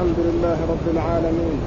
الحمد 0.00 0.18
لله 0.18 0.56
رب 0.68 0.86
العالمين. 0.92 1.60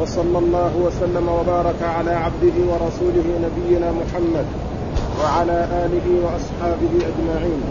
وصلى 0.00 0.38
الله 0.38 0.72
وسلم 0.76 1.28
وبارك 1.28 1.82
على 1.82 2.10
عبده 2.10 2.56
ورسوله 2.70 3.26
نبينا 3.46 3.92
محمد 3.92 4.46
وعلى 5.20 5.68
آله 5.84 6.06
وأصحابه 6.24 6.92
أجمعين. 7.10 7.62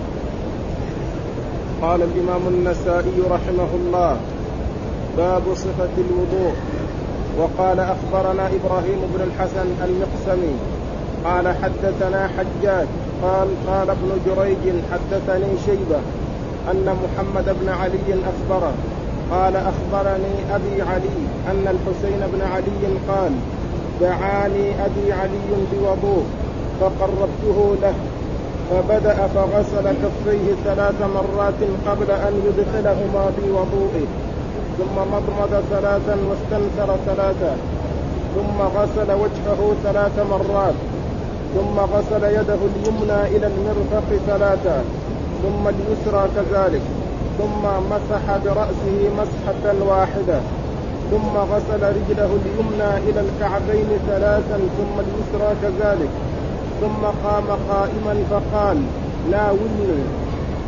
قال 1.82 2.02
الإمام 2.02 2.42
النسائي 2.48 3.18
رحمه 3.32 3.72
الله 3.76 4.18
باب 5.18 5.44
صفة 5.56 5.96
الوضوء. 5.98 6.54
وقال 7.40 7.80
أخبرنا 7.80 8.48
إبراهيم 8.48 9.00
بن 9.14 9.22
الحسن 9.24 9.68
المقسمي 9.86 10.56
قال 11.26 11.46
حدثنا 11.64 12.30
حجاج 12.38 12.88
قال 13.24 13.48
قال 13.68 13.90
ابن 13.90 14.10
جريج 14.26 14.64
حدثني 14.92 15.52
شيبة 15.66 16.00
أن 16.72 16.96
محمد 17.04 17.56
بن 17.62 17.70
علي 17.70 18.10
أخبره 18.32 18.74
قال 19.32 19.56
أخبرني 19.56 20.36
أبي 20.56 20.82
علي 20.82 21.20
أن 21.52 21.68
الحسين 21.68 22.22
بن 22.34 22.42
علي 22.42 22.84
قال 23.10 23.32
دعاني 24.02 24.86
أبي 24.86 25.14
علي 25.14 25.50
بوضوء 25.72 26.26
فقربته 26.82 27.76
له 27.82 27.94
فبدأ 28.70 29.28
فغسل 29.28 29.86
كفيه 30.04 30.54
ثلاث 30.66 31.02
مرات 31.02 31.62
قبل 31.88 32.12
أن 32.12 32.34
يدخلهما 32.48 33.32
في 33.36 33.52
وضوئه 33.52 34.08
ثم 34.78 34.96
مضمض 35.14 35.64
ثلاثا 35.70 36.18
واستنثر 36.30 36.96
ثلاثا 37.06 37.58
ثم 38.36 38.62
غسل 38.62 39.12
وجهه 39.12 39.74
ثلاث 39.84 40.20
مرات 40.20 40.74
ثم 41.56 41.80
غسل 41.80 42.24
يده 42.24 42.60
اليمنى 42.76 43.38
إلى 43.38 43.48
المرفق 43.48 44.10
ثلاثا 44.28 44.84
ثم 45.44 45.68
اليسرى 45.68 46.28
كذلك. 46.36 46.82
ثم 47.40 47.64
مسح 47.92 48.38
برأسه 48.46 49.10
مسحة 49.18 49.64
واحدة 49.90 50.40
ثم 51.12 51.38
غسل 51.38 51.82
رجله 51.84 52.30
اليمنى 52.42 52.98
إلى 53.10 53.20
الكعبين 53.20 53.90
ثلاثا 54.08 54.58
ثم 54.78 54.96
اليسرى 55.00 55.56
كذلك. 55.62 56.10
ثم 56.82 57.06
قام 57.28 57.46
قائما 57.70 58.24
فقال 58.30 58.78
ناولني 59.32 60.04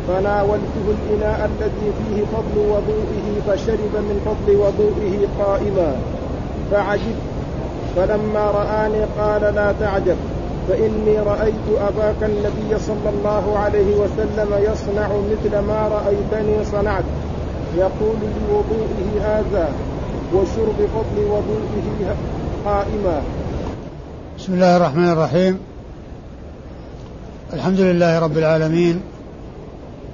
فناولته 0.08 0.86
الإناء 0.88 1.50
الذي 1.50 1.92
فيه 1.98 2.24
فضل 2.24 2.58
وضوئه 2.58 3.26
فشرب 3.46 3.94
من 3.94 4.20
فضل 4.26 4.56
وضوئه 4.56 5.28
قائما. 5.44 5.96
فعجبت 6.70 7.22
فلما 7.96 8.50
رآني 8.50 9.04
قال 9.18 9.54
لا 9.54 9.74
تعجب. 9.80 10.16
فإني 10.68 11.18
رأيت 11.18 11.66
أباك 11.68 12.22
النبي 12.22 12.78
صلى 12.78 13.08
الله 13.14 13.58
عليه 13.58 13.96
وسلم 13.96 14.72
يصنع 14.72 15.08
مثل 15.08 15.58
ما 15.58 15.88
رأيتني 15.88 16.64
صنعت. 16.64 17.04
يقول 17.76 18.16
لوضوئه 18.48 19.22
هذا 19.22 19.68
وشرب 20.34 20.88
فضل 20.94 21.24
وضوئه 21.24 22.16
قائما. 22.64 23.22
بسم 24.38 24.54
الله 24.54 24.76
الرحمن 24.76 25.08
الرحيم. 25.08 25.58
الحمد 27.52 27.80
لله 27.80 28.18
رب 28.18 28.38
العالمين. 28.38 29.00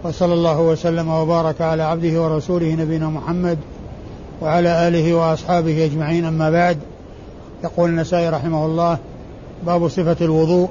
وصلى 0.05 0.35
الله 0.35 0.61
وسلم 0.61 1.09
وبارك 1.09 1.61
على 1.61 1.83
عبده 1.83 2.23
ورسوله 2.23 2.75
نبينا 2.75 3.07
محمد 3.07 3.59
وعلى 4.43 4.89
آله 4.89 5.15
وأصحابه 5.15 5.85
أجمعين. 5.85 6.25
أما 6.25 6.51
بعد 6.51 6.79
يقول 7.65 7.91
النسائي 7.91 8.29
رحمه 8.29 8.67
الله 8.67 8.99
باب 9.67 9.89
صفة 9.89 10.17
الوضوء. 10.21 10.69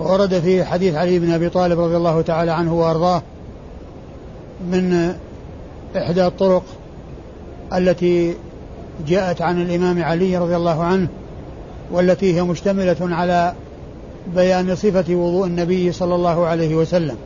ورد 0.00 0.38
في 0.40 0.64
حديث 0.64 0.94
علي 0.94 1.18
بن 1.18 1.30
أبي 1.30 1.48
طالب 1.48 1.80
رضي 1.80 1.96
الله 1.96 2.22
تعالى 2.22 2.50
عنه 2.50 2.74
وأرضاه 2.74 3.22
من 4.70 5.14
إحدى 5.96 6.26
الطرق 6.26 6.62
التي 7.72 8.34
جاءت 9.06 9.42
عن 9.42 9.62
الإمام 9.62 10.04
علي 10.04 10.36
رضي 10.38 10.56
الله 10.56 10.84
عنه 10.84 11.08
والتي 11.92 12.36
هي 12.36 12.42
مشتملة 12.42 12.96
على 13.00 13.54
بيان 14.34 14.76
صفة 14.76 15.14
وضوء 15.14 15.46
النبي 15.46 15.92
صلى 15.92 16.14
الله 16.14 16.46
عليه 16.46 16.74
وسلم. 16.74 17.16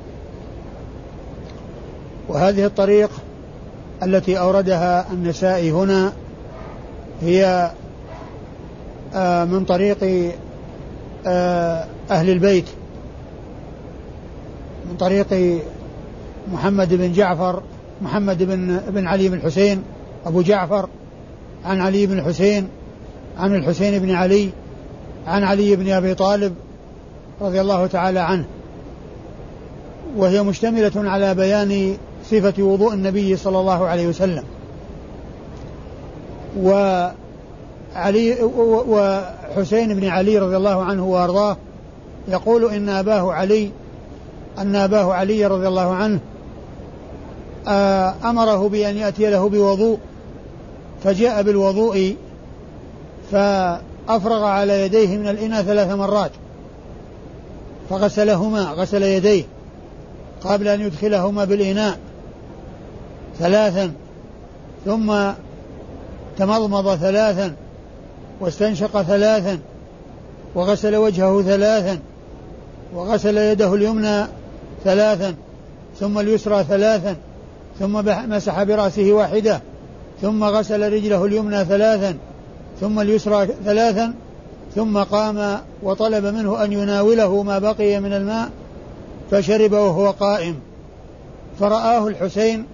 وهذه 2.29 2.65
الطريق 2.65 3.11
التي 4.03 4.39
أوردها 4.39 5.07
النسائي 5.13 5.71
هنا 5.71 6.13
هي 7.23 7.71
من 9.45 9.65
طريق 9.65 10.33
آه، 11.27 11.87
أهل 12.11 12.31
البيت. 12.31 12.65
من 14.91 14.97
طريق 14.97 15.61
محمد 16.53 16.95
بن 16.95 17.13
جعفر 17.13 17.63
محمد 18.03 18.43
بن 18.43 18.81
بن 18.89 19.07
علي 19.07 19.29
بن 19.29 19.37
الحسين 19.37 19.83
أبو 20.27 20.43
جعفر 20.43 20.89
عن 21.65 21.81
علي 21.81 22.07
بن 22.07 22.19
الحسين 22.19 22.69
عن 23.39 23.55
الحسين 23.55 23.99
بن 23.99 24.11
علي 24.11 24.51
عن 25.27 25.45
علي 25.45 25.77
بن 25.77 25.91
أبي 25.91 26.15
طالب 26.15 26.55
رضي 27.41 27.61
الله 27.61 27.87
تعالى 27.87 28.21
عنه. 28.21 28.45
وهي 30.17 30.43
مشتملة 30.43 30.93
على 31.11 31.35
بيان 31.35 31.97
صفة 32.25 32.63
وضوء 32.63 32.95
النبي 32.95 33.37
صلى 33.37 33.61
الله 33.61 33.87
عليه 33.87 34.07
وسلم. 34.07 34.45
و 36.63 36.71
علي 37.95 38.43
وحسين 38.89 39.95
بن 39.95 40.05
علي 40.09 40.39
رضي 40.39 40.57
الله 40.57 40.85
عنه 40.85 41.07
وأرضاه 41.07 41.57
يقول 42.29 42.75
إن 42.75 42.89
أباه 42.89 43.33
علي 43.33 43.71
أن 44.59 44.77
أباه 44.77 45.15
علي 45.15 45.47
رضي 45.47 45.69
الله 45.69 45.95
عنه 45.95 46.21
آه، 47.69 48.15
أمره 48.25 48.69
بأن 48.69 48.97
يأتي 48.97 49.31
له 49.31 49.49
بوضوء 49.49 49.99
فجاء 51.05 51.43
بالوضوء 51.43 52.17
فأفرغ 53.31 54.45
على 54.45 54.83
يديه 54.83 55.17
من 55.17 55.29
الإناء 55.29 55.63
ثلاث 55.63 55.91
مرات 55.91 56.31
فغسلهما 57.91 58.61
غسل 58.61 59.03
يديه 59.03 59.45
قبل 60.45 60.69
أن 60.69 60.81
يدخلهما 60.81 61.45
بالإناء 61.45 61.99
ثلاثا 63.39 63.93
ثم 64.85 65.31
تمضمض 66.39 66.95
ثلاثا 66.95 67.55
واستنشق 68.41 69.03
ثلاثا 69.03 69.59
وغسل 70.55 70.97
وجهه 70.97 71.43
ثلاثا 71.43 71.99
وغسل 72.95 73.39
يده 73.39 73.75
اليمنى 73.75 74.27
ثلاثا 74.85 75.35
ثم 76.01 76.19
اليسرى 76.19 76.65
ثلاثا 76.65 77.17
ثم 77.79 78.03
مسح 78.31 78.63
برأسه 78.63 79.13
واحدة 79.13 79.61
ثم 80.23 80.45
غسل 80.45 80.93
رجله 80.93 81.25
اليمنى 81.25 81.65
ثلاثا 81.65 82.17
ثم 82.81 83.01
اليسرى 83.01 83.47
ثلاثا 83.65 84.15
ثم 84.75 84.99
قام 84.99 85.61
وطلب 85.83 86.25
منه 86.25 86.65
أن 86.65 86.73
يناوله 86.73 87.43
ما 87.43 87.59
بقي 87.59 88.01
من 88.01 88.13
الماء 88.13 88.51
فشرب 89.31 89.73
وهو 89.73 90.11
قائم. 90.11 90.61
فرآه 91.61 92.09
الحسين 92.09 92.67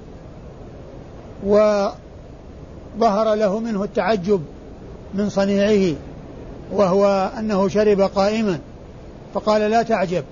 وظهر 1.47 1.95
له 3.35 3.59
منه 3.59 3.85
التعجب 3.85 4.43
من 5.15 5.29
صنيعه 5.29 5.97
وهو 6.73 7.33
أنه 7.39 7.69
شرب 7.69 8.01
قائما 8.01 8.59
فقال 9.35 9.61
لا 9.71 9.83
تعجب 9.83 10.25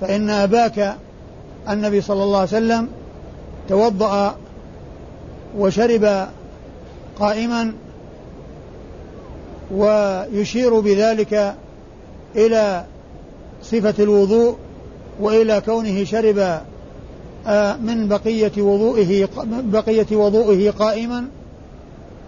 فإن 0.00 0.30
أباك 0.30 0.96
النبي 1.68 2.00
صلى 2.00 2.22
الله 2.22 2.38
عليه 2.38 2.48
وسلم 2.48 2.88
توضأ 3.68 4.36
وشرب 5.58 6.26
قائما 7.18 7.72
ويشير 9.70 10.80
بذلك 10.80 11.54
إلى 12.36 12.84
صفة 13.62 13.94
الوضوء 14.04 14.56
وإلى 15.20 15.60
كونه 15.60 16.04
شرب 16.04 16.60
آه، 17.46 17.76
من 17.76 18.08
بقية 18.08 18.52
وضوئه 18.58 19.28
بقية 19.46 20.06
وضوئه 20.16 20.70
قائما 20.70 21.28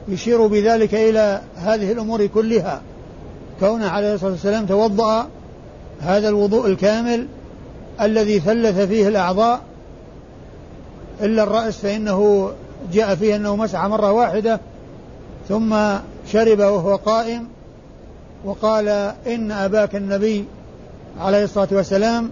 يشير 0.09 0.47
بذلك 0.47 0.95
إلى 0.95 1.41
هذه 1.57 1.93
الأمور 1.93 2.27
كلها. 2.27 2.83
كونه 3.61 3.89
عليه 3.89 4.15
الصلاة 4.15 4.31
والسلام 4.31 4.67
توضأ 4.67 5.29
هذا 6.01 6.29
الوضوء 6.29 6.67
الكامل 6.67 7.27
الذي 8.01 8.41
ثلث 8.41 8.81
فيه 8.81 9.09
الأعضاء 9.09 9.61
إلا 11.21 11.43
الرأس 11.43 11.77
فإنه 11.77 12.51
جاء 12.93 13.15
فيه 13.15 13.37
أنه 13.37 13.57
مسح 13.57 13.85
مرة 13.85 14.13
واحدة 14.13 14.61
ثم 15.49 15.77
شرب 16.33 16.59
وهو 16.59 16.97
قائم 16.97 17.49
وقال 18.45 18.89
إن 19.27 19.53
أباك 19.53 19.97
النبي 19.97 20.45
عليه 21.21 21.45
الصلاة 21.45 21.69
والسلام 21.73 22.31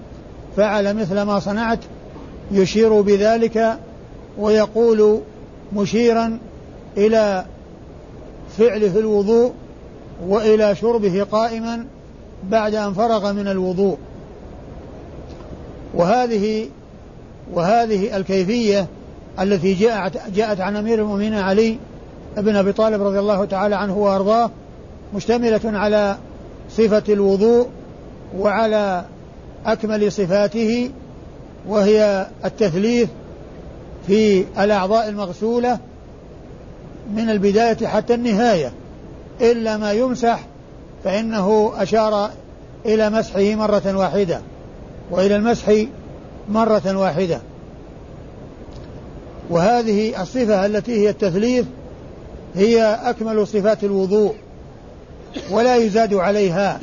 فعل 0.56 0.96
مثل 0.96 1.22
ما 1.22 1.38
صنعت 1.38 1.78
يشير 2.52 3.00
بذلك 3.00 3.78
ويقول 4.38 5.20
مشيرا 5.72 6.38
إلى 6.96 7.44
فعله 8.58 8.98
الوضوء 8.98 9.52
وإلى 10.28 10.74
شربه 10.74 11.26
قائما 11.32 11.86
بعد 12.50 12.74
أن 12.74 12.92
فرغ 12.92 13.32
من 13.32 13.48
الوضوء. 13.48 13.98
وهذه 15.94 16.68
وهذه 17.52 18.16
الكيفية 18.16 18.86
التي 19.40 19.74
جاءت, 19.74 20.30
جاءت 20.34 20.60
عن 20.60 20.76
أمير 20.76 20.98
المؤمنين 20.98 21.34
علي 21.34 21.78
بن 22.36 22.56
أبي 22.56 22.72
طالب 22.72 23.02
رضي 23.02 23.18
الله 23.18 23.44
تعالى 23.44 23.76
عنه 23.76 23.98
وأرضاه 23.98 24.50
مشتملة 25.14 25.60
على 25.64 26.16
صفة 26.70 27.02
الوضوء 27.08 27.66
وعلى 28.38 29.04
أكمل 29.66 30.12
صفاته 30.12 30.90
وهي 31.68 32.26
التثليث 32.44 33.08
في 34.06 34.44
الأعضاء 34.58 35.08
المغسولة 35.08 35.78
من 37.14 37.30
البداية 37.30 37.86
حتى 37.86 38.14
النهاية. 38.14 38.72
إلا 39.40 39.76
ما 39.76 39.92
يمسح 39.92 40.40
فإنه 41.04 41.72
أشار 41.76 42.30
إلى 42.86 43.10
مسحه 43.10 43.54
مرة 43.54 43.96
واحدة 43.96 44.40
وإلى 45.10 45.36
المسح 45.36 45.84
مرة 46.48 46.96
واحدة. 46.96 47.40
وهذه 49.50 50.22
الصفة 50.22 50.66
التي 50.66 50.92
هي 50.92 51.10
التثليث 51.10 51.64
هي 52.54 52.82
أكمل 53.02 53.46
صفات 53.46 53.84
الوضوء 53.84 54.34
ولا 55.50 55.76
يزاد 55.76 56.14
عليها 56.14 56.80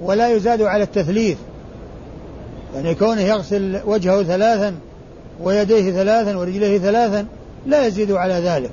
ولا 0.00 0.28
يزاد 0.28 0.62
على 0.62 0.82
التثليث. 0.82 1.38
يعني 2.74 2.94
كونه 2.94 3.20
يغسل 3.20 3.80
وجهه 3.86 4.22
ثلاثا 4.22 4.74
ويديه 5.42 5.92
ثلاثا 5.92 6.36
ورجليه 6.36 6.78
ثلاثا 6.78 7.26
لا 7.66 7.86
يزيد 7.86 8.12
على 8.12 8.34
ذلك. 8.34 8.70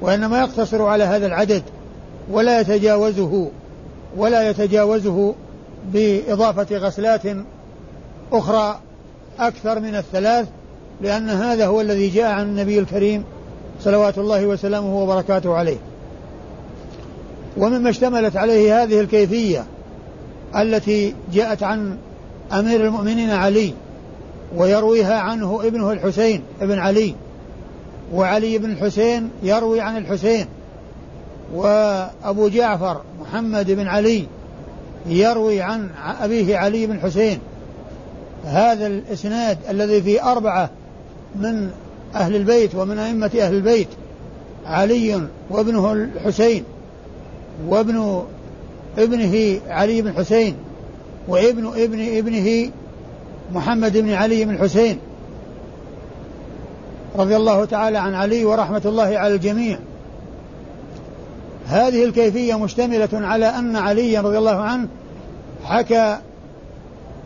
وإنما 0.00 0.38
يقتصر 0.38 0.82
على 0.82 1.04
هذا 1.04 1.26
العدد 1.26 1.62
ولا 2.30 2.60
يتجاوزه 2.60 3.50
ولا 4.16 4.50
يتجاوزه 4.50 5.34
بإضافة 5.92 6.76
غسلات 6.76 7.22
أخرى 8.32 8.80
أكثر 9.38 9.80
من 9.80 9.94
الثلاث 9.94 10.48
لأن 11.00 11.30
هذا 11.30 11.66
هو 11.66 11.80
الذي 11.80 12.08
جاء 12.08 12.32
عن 12.32 12.42
النبي 12.42 12.78
الكريم 12.78 13.24
صلوات 13.80 14.18
الله 14.18 14.46
وسلامه 14.46 14.98
وبركاته 14.98 15.54
عليه. 15.54 15.76
ومما 17.56 17.90
اشتملت 17.90 18.36
عليه 18.36 18.82
هذه 18.82 19.00
الكيفية 19.00 19.64
التي 20.56 21.14
جاءت 21.32 21.62
عن 21.62 21.96
أمير 22.52 22.84
المؤمنين 22.84 23.30
علي 23.30 23.74
ويرويها 24.56 25.18
عنه 25.18 25.60
ابنه 25.64 25.92
الحسين 25.92 26.42
ابن 26.60 26.78
علي. 26.78 27.14
وعلي 28.12 28.58
بن 28.58 28.70
الحسين 28.70 29.30
يروي 29.42 29.80
عن 29.80 29.96
الحسين 29.96 30.46
وأبو 31.54 32.48
جعفر 32.48 33.00
محمد 33.20 33.70
بن 33.70 33.86
علي 33.86 34.26
يروي 35.06 35.62
عن 35.62 35.90
أبيه 36.20 36.56
علي 36.56 36.86
بن 36.86 37.00
حسين 37.00 37.38
هذا 38.44 38.86
الإسناد 38.86 39.58
الذي 39.70 40.02
فيه 40.02 40.32
أربعة 40.32 40.70
من 41.36 41.70
أهل 42.14 42.36
البيت 42.36 42.74
ومن 42.74 42.98
أئمة 42.98 43.30
أهل 43.40 43.54
البيت 43.54 43.88
علي 44.66 45.28
وابنه 45.50 45.92
الحسين 45.92 46.64
وابن 47.68 48.22
ابنه 48.98 49.60
علي 49.68 50.02
بن 50.02 50.12
حسين 50.12 50.56
وابن 51.28 51.66
ابن 51.66 52.16
ابنه 52.16 52.70
محمد 53.54 53.96
بن 53.96 54.12
علي 54.12 54.44
بن 54.44 54.58
حسين 54.58 54.98
رضي 57.16 57.36
الله 57.36 57.64
تعالى 57.64 57.98
عن 57.98 58.14
علي 58.14 58.44
ورحمة 58.44 58.82
الله 58.84 59.18
على 59.18 59.34
الجميع. 59.34 59.78
هذه 61.66 62.04
الكيفية 62.04 62.58
مشتملة 62.58 63.08
على 63.12 63.46
أن 63.46 63.76
عليا 63.76 64.20
رضي 64.20 64.38
الله 64.38 64.56
عنه 64.56 64.88
حكى 65.64 66.18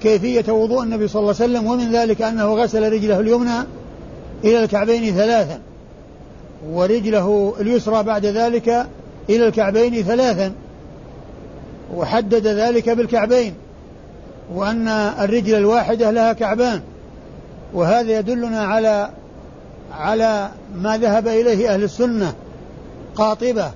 كيفية 0.00 0.52
وضوء 0.52 0.82
النبي 0.82 1.08
صلى 1.08 1.20
الله 1.20 1.34
عليه 1.40 1.52
وسلم 1.52 1.66
ومن 1.66 1.92
ذلك 1.92 2.22
أنه 2.22 2.54
غسل 2.54 2.92
رجله 2.92 3.20
اليمنى 3.20 3.58
إلى 4.44 4.64
الكعبين 4.64 5.14
ثلاثا 5.14 5.60
ورجله 6.70 7.54
اليسرى 7.60 8.02
بعد 8.02 8.26
ذلك 8.26 8.86
إلى 9.30 9.48
الكعبين 9.48 10.02
ثلاثا 10.02 10.52
وحدد 11.94 12.46
ذلك 12.46 12.88
بالكعبين 12.90 13.54
وأن 14.54 14.88
الرجل 14.88 15.54
الواحدة 15.54 16.10
لها 16.10 16.32
كعبان 16.32 16.80
وهذا 17.74 18.18
يدلنا 18.18 18.60
على 18.60 19.10
على 19.92 20.50
ما 20.74 20.98
ذهب 20.98 21.28
إليه 21.28 21.74
أهل 21.74 21.84
السنة 21.84 22.34
قاطبة 23.14 23.70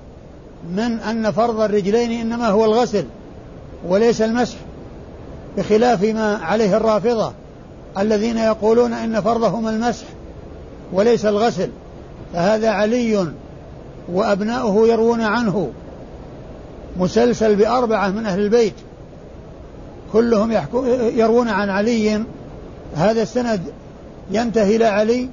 من 0.71 0.99
أن 0.99 1.31
فرض 1.31 1.59
الرجلين 1.59 2.11
إنما 2.11 2.47
هو 2.47 2.65
الغسل 2.65 3.05
وليس 3.87 4.21
المسح 4.21 4.57
بخلاف 5.57 6.03
ما 6.03 6.35
عليه 6.35 6.77
الرافضة 6.77 7.33
الذين 7.97 8.37
يقولون 8.37 8.93
إن 8.93 9.21
فرضهما 9.21 9.69
المسح 9.69 10.05
وليس 10.93 11.25
الغسل. 11.25 11.69
فهذا 12.33 12.69
علي 12.69 13.27
وأبناؤه 14.11 14.87
يروون 14.87 15.21
عنه. 15.21 15.71
مسلسل 16.99 17.55
بأربعة 17.55 18.07
من 18.07 18.25
أهل 18.25 18.39
البيت. 18.39 18.73
كلهم 20.13 20.51
يروون 21.15 21.49
عن 21.49 21.69
علي. 21.69 22.23
هذا 22.95 23.21
السند 23.21 23.61
ينتهي 24.31 24.75
إلى 24.75 24.85
علي. 24.85 25.29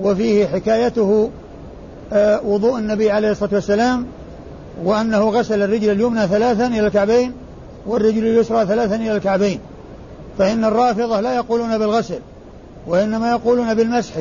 وفيه 0.00 0.46
حكايته 0.46 1.30
آه، 2.12 2.40
وضوء 2.44 2.78
النبي 2.78 3.10
عليه 3.10 3.30
الصلاة 3.30 3.54
والسلام 3.54 4.06
وأنه 4.84 5.30
غسل 5.30 5.62
الرجل 5.62 5.90
اليمنى 5.90 6.26
ثلاثا 6.26 6.66
إلى 6.66 6.86
الكعبين 6.86 7.32
والرجل 7.86 8.26
اليسرى 8.26 8.66
ثلاثا 8.66 8.96
إلى 8.96 9.16
الكعبين. 9.16 9.60
فإن 10.38 10.64
الرافضة 10.64 11.20
لا 11.20 11.34
يقولون 11.34 11.78
بالغسل 11.78 12.18
وإنما 12.86 13.30
يقولون 13.30 13.74
بالمسح 13.74 14.14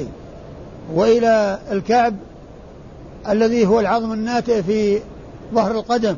وإلى 0.94 1.60
الكعب 1.72 2.14
الذي 3.30 3.66
هو 3.66 3.80
العظم 3.80 4.14
الناتئ 4.14 4.64
في 4.64 5.00
ظهر 5.54 5.72
القدم. 5.72 6.16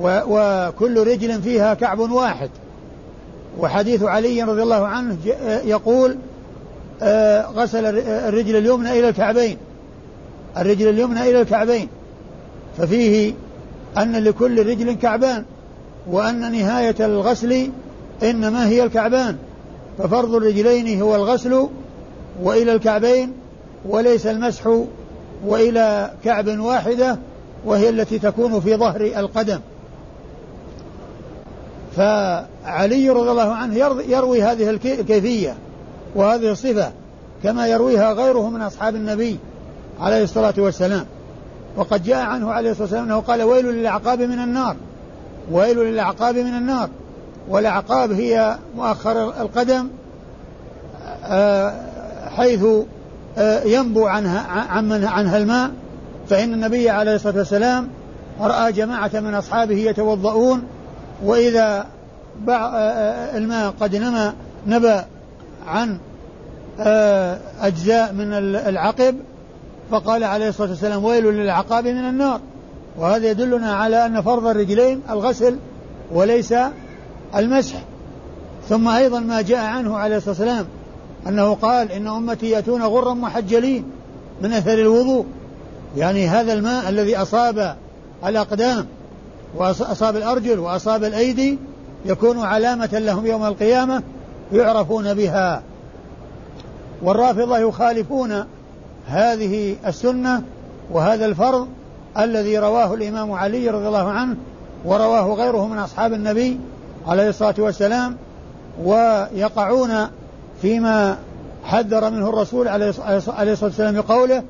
وكل 0.00 1.06
رجل 1.06 1.42
فيها 1.42 1.74
كعب 1.74 1.98
واحد. 1.98 2.50
وحديث 3.58 4.02
علي 4.02 4.42
رضي 4.42 4.62
الله 4.62 4.86
عنه 4.86 5.16
يقول 5.64 6.10
آه، 6.10 6.16
غسل 7.54 7.98
الرجل 8.08 8.56
اليمنى 8.56 8.98
إلى 8.98 9.08
الكعبين. 9.08 9.56
الرجل 10.56 10.88
اليمنى 10.88 11.20
إلى 11.20 11.40
الكعبين. 11.40 11.88
ففيه 12.78 13.32
أن 13.98 14.12
لكل 14.12 14.66
رجل 14.66 14.92
كعبان 14.92 15.44
وأن 16.10 16.52
نهاية 16.52 16.94
الغسل 17.00 17.70
إنما 18.22 18.68
هي 18.68 18.82
الكعبان. 18.84 19.36
ففرض 19.98 20.34
الرجلين 20.34 21.02
هو 21.02 21.16
الغسل 21.16 21.68
وإلى 22.42 22.72
الكعبين 22.72 23.32
وليس 23.88 24.26
المسح 24.26 24.78
وإلى 25.46 26.10
كعب 26.24 26.58
واحدة 26.58 27.18
وهي 27.64 27.88
التي 27.88 28.18
تكون 28.18 28.60
في 28.60 28.76
ظهر 28.76 29.00
القدم. 29.00 29.60
فعلي 31.96 33.10
رضي 33.10 33.30
الله 33.30 33.52
عنه 33.52 33.76
يروي 34.08 34.42
هذه 34.42 34.70
الكيفية. 34.70 35.54
وهذه 36.14 36.52
الصفة 36.52 36.92
كما 37.42 37.66
يرويها 37.66 38.12
غيره 38.12 38.50
من 38.50 38.62
أصحاب 38.62 38.94
النبي 38.94 39.38
عليه 40.00 40.24
الصلاة 40.24 40.54
والسلام. 40.58 41.06
وقد 41.76 42.02
جاء 42.02 42.24
عنه 42.24 42.52
عليه 42.52 42.70
الصلاة 42.70 42.84
والسلام 42.84 43.04
أنه 43.04 43.20
قال 43.20 43.42
ويل 43.42 43.66
للأعقاب 43.66 44.22
من 44.22 44.38
النار. 44.38 44.76
ويل 45.52 45.78
للأعقاب 45.78 46.36
من 46.36 46.54
النار. 46.54 46.88
والأعقاب 47.48 48.12
هي 48.12 48.56
مؤخر 48.76 49.42
القدم 49.42 49.88
آه، 51.24 51.74
حيث 52.28 52.64
آه، 53.38 53.62
ينبو 53.62 54.06
عنها 54.06 54.40
عن 54.48 55.04
عنها 55.04 55.38
الماء. 55.38 55.70
فإن 56.28 56.54
النبي 56.54 56.90
عليه 56.90 57.14
الصلاة 57.14 57.36
والسلام 57.38 57.88
رأى 58.40 58.72
جماعة 58.72 59.10
من 59.14 59.34
أصحابه 59.34 59.76
يتوضؤون 59.76 60.62
وإذا 61.24 61.86
آه، 62.48 63.36
الماء 63.36 63.74
قد 63.80 63.96
نما 63.96 64.34
نبى 64.66 65.00
عن 65.66 65.98
أجزاء 67.60 68.12
من 68.12 68.32
العقب 68.56 69.16
فقال 69.90 70.24
عليه 70.24 70.48
الصلاة 70.48 70.68
والسلام 70.70 71.04
ويل 71.04 71.24
للعقاب 71.24 71.86
من 71.86 72.08
النار. 72.08 72.40
وهذا 72.98 73.30
يدلنا 73.30 73.74
على 73.74 74.06
أن 74.06 74.22
فرض 74.22 74.46
الرجلين 74.46 75.00
الغسل 75.10 75.56
وليس 76.12 76.54
المسح. 77.36 77.76
ثم 78.68 78.88
أيضا 78.88 79.20
ما 79.20 79.42
جاء 79.42 79.64
عنه 79.64 79.96
عليه 79.96 80.16
الصلاة 80.16 80.30
والسلام 80.30 80.66
أنه 81.26 81.54
قال 81.54 81.92
إن 81.92 82.06
أمتي 82.06 82.50
يأتون 82.50 82.82
غرا 82.82 83.14
محجلين 83.14 83.84
من 84.42 84.52
أثر 84.52 84.72
الوضوء. 84.74 85.26
يعني 85.96 86.28
هذا 86.28 86.52
الماء 86.52 86.88
الذي 86.88 87.16
أصاب 87.16 87.76
الأقدام 88.26 88.86
وأصاب 89.56 90.16
الأرجل 90.16 90.58
وأصاب 90.58 91.04
الأيدي 91.04 91.58
يكون 92.04 92.38
علامة 92.40 92.90
لهم 92.92 93.26
يوم 93.26 93.44
القيامة. 93.44 94.02
يعرفون 94.52 95.14
بها. 95.14 95.62
والرافضة 97.02 97.58
يخالفون 97.58 98.44
هذه 99.08 99.76
السنة 99.86 100.42
وهذا 100.90 101.26
الفرض 101.26 101.68
الذي 102.18 102.58
رواه 102.58 102.94
الإمام 102.94 103.32
علي 103.32 103.70
رضي 103.70 103.88
الله 103.88 104.10
عنه 104.10 104.36
ورواه 104.84 105.34
غيره 105.34 105.66
من 105.66 105.78
أصحاب 105.78 106.12
النبي 106.12 106.60
عليه 107.06 107.28
الصلاة 107.28 107.54
والسلام 107.58 108.16
ويقعون 108.84 110.08
فيما 110.62 111.18
حذر 111.64 112.10
منه 112.10 112.28
الرسول 112.28 112.68
عليه 112.68 112.88
الصلاة 112.88 113.56
والسلام 113.62 113.94
بقوله 113.94 114.42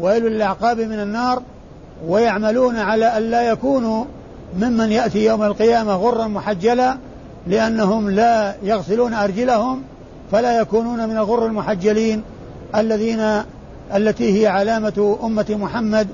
ويل 0.00 0.22
للأعقاب 0.24 0.80
من 0.80 1.00
النار 1.00 1.42
ويعملون 2.06 2.76
على 2.76 3.06
أن 3.06 3.22
لا 3.22 3.42
يكونوا 3.42 4.04
ممن 4.58 4.92
يأتي 4.92 5.24
يوم 5.24 5.42
القيامة 5.42 5.94
غرا 5.94 6.26
محجلا 6.26 6.98
لأنهم 7.46 8.10
لا 8.10 8.54
يغسلون 8.62 9.14
أرجلهم 9.14 9.82
فلا 10.32 10.60
يكونون 10.60 11.08
من 11.08 11.16
الغر 11.16 11.46
المحجلين 11.46 12.22
الذين 12.76 13.42
التي 13.94 14.42
هي 14.42 14.46
علامة 14.46 15.18
أمة 15.22 15.46
محمد 15.50 16.08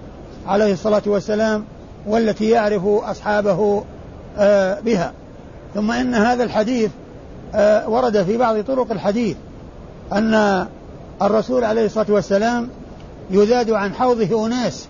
عليه 0.47 0.73
الصلاة 0.73 1.03
والسلام 1.07 1.65
والتي 2.07 2.51
يعرف 2.51 2.87
أصحابه 2.87 3.85
آه، 4.39 4.81
بها. 4.81 5.13
ثم 5.75 5.91
إن 5.91 6.15
هذا 6.15 6.45
الحديث 6.45 6.91
آه، 7.55 7.89
ورد 7.89 8.23
في 8.23 8.37
بعض 8.37 8.65
طرق 8.65 8.93
الحديث 8.93 9.37
أن 10.13 10.67
الرسول 11.23 11.65
عليه 11.65 11.87
الصلاة 11.87 12.07
والسلام 12.09 12.69
يذاد 13.31 13.71
عن 13.71 13.95
حوضه 13.95 14.47
أناس. 14.47 14.89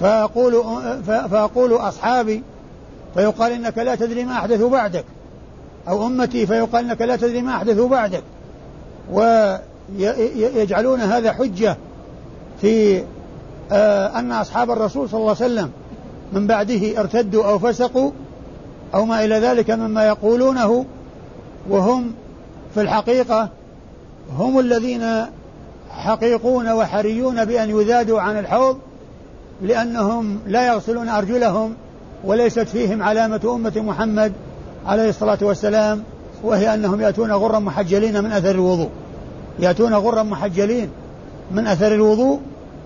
فأقول 0.00 0.64
فأقول 1.06 1.72
أصحابي 1.72 2.42
فيقال 3.14 3.52
إنك 3.52 3.78
لا 3.78 3.94
تدري 3.94 4.24
ما 4.24 4.32
أحدثوا 4.32 4.70
بعدك. 4.70 5.04
أو 5.88 6.06
أمتي 6.06 6.46
فيقال 6.46 6.84
إنك 6.84 7.02
لا 7.02 7.16
تدري 7.16 7.42
ما 7.42 7.56
أحدثوا 7.56 7.88
بعدك. 7.88 8.22
ويجعلون 9.12 11.00
هذا 11.00 11.32
حجة 11.32 11.76
في 12.60 13.02
آه، 13.72 14.18
أن 14.18 14.32
أصحاب 14.32 14.70
الرسول 14.70 15.08
صلى 15.08 15.20
الله 15.20 15.36
عليه 15.40 15.44
وسلم 15.44 15.70
من 16.32 16.46
بعده 16.46 17.00
ارتدوا 17.00 17.44
أو 17.44 17.58
فسقوا 17.58 18.10
أو 18.94 19.04
ما 19.04 19.24
إلى 19.24 19.34
ذلك 19.34 19.70
مما 19.70 20.06
يقولونه. 20.06 20.84
وهم 21.68 22.12
في 22.74 22.80
الحقيقة 22.80 23.48
هم 24.38 24.58
الذين 24.58 25.26
حقيقون 25.90 26.72
وحريون 26.72 27.44
بأن 27.44 27.70
يذادوا 27.70 28.20
عن 28.20 28.38
الحوض 28.38 28.78
لأنهم 29.62 30.40
لا 30.46 30.66
يغسلون 30.66 31.08
أرجلهم 31.08 31.74
وليست 32.24 32.68
فيهم 32.68 33.02
علامة 33.02 33.40
أمة 33.54 33.72
محمد 33.76 34.32
عليه 34.86 35.08
الصلاة 35.08 35.38
والسلام 35.42 36.02
وهي 36.42 36.74
أنهم 36.74 37.00
يأتون 37.00 37.32
غرا 37.32 37.58
محجلين 37.58 38.24
من 38.24 38.32
أثر 38.32 38.50
الوضوء. 38.50 38.88
يأتون 39.58 39.94
غرا 39.94 40.22
محجلين 40.22 40.90
من 41.50 41.66
أثر 41.66 41.94
الوضوء 41.94 42.40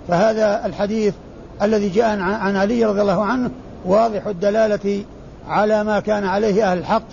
فهذا 0.09 0.67
الحديث 0.67 1.15
الذي 1.63 1.89
جاء 1.89 2.21
عن 2.21 2.57
علي 2.57 2.85
رضي 2.85 3.01
الله 3.01 3.25
عنه 3.25 3.51
واضح 3.85 4.27
الدلالة 4.27 5.05
على 5.49 5.85
ما 5.85 6.01
كان 6.01 6.25
عليه 6.25 6.73
أهل 6.73 6.79
الحق 6.79 7.07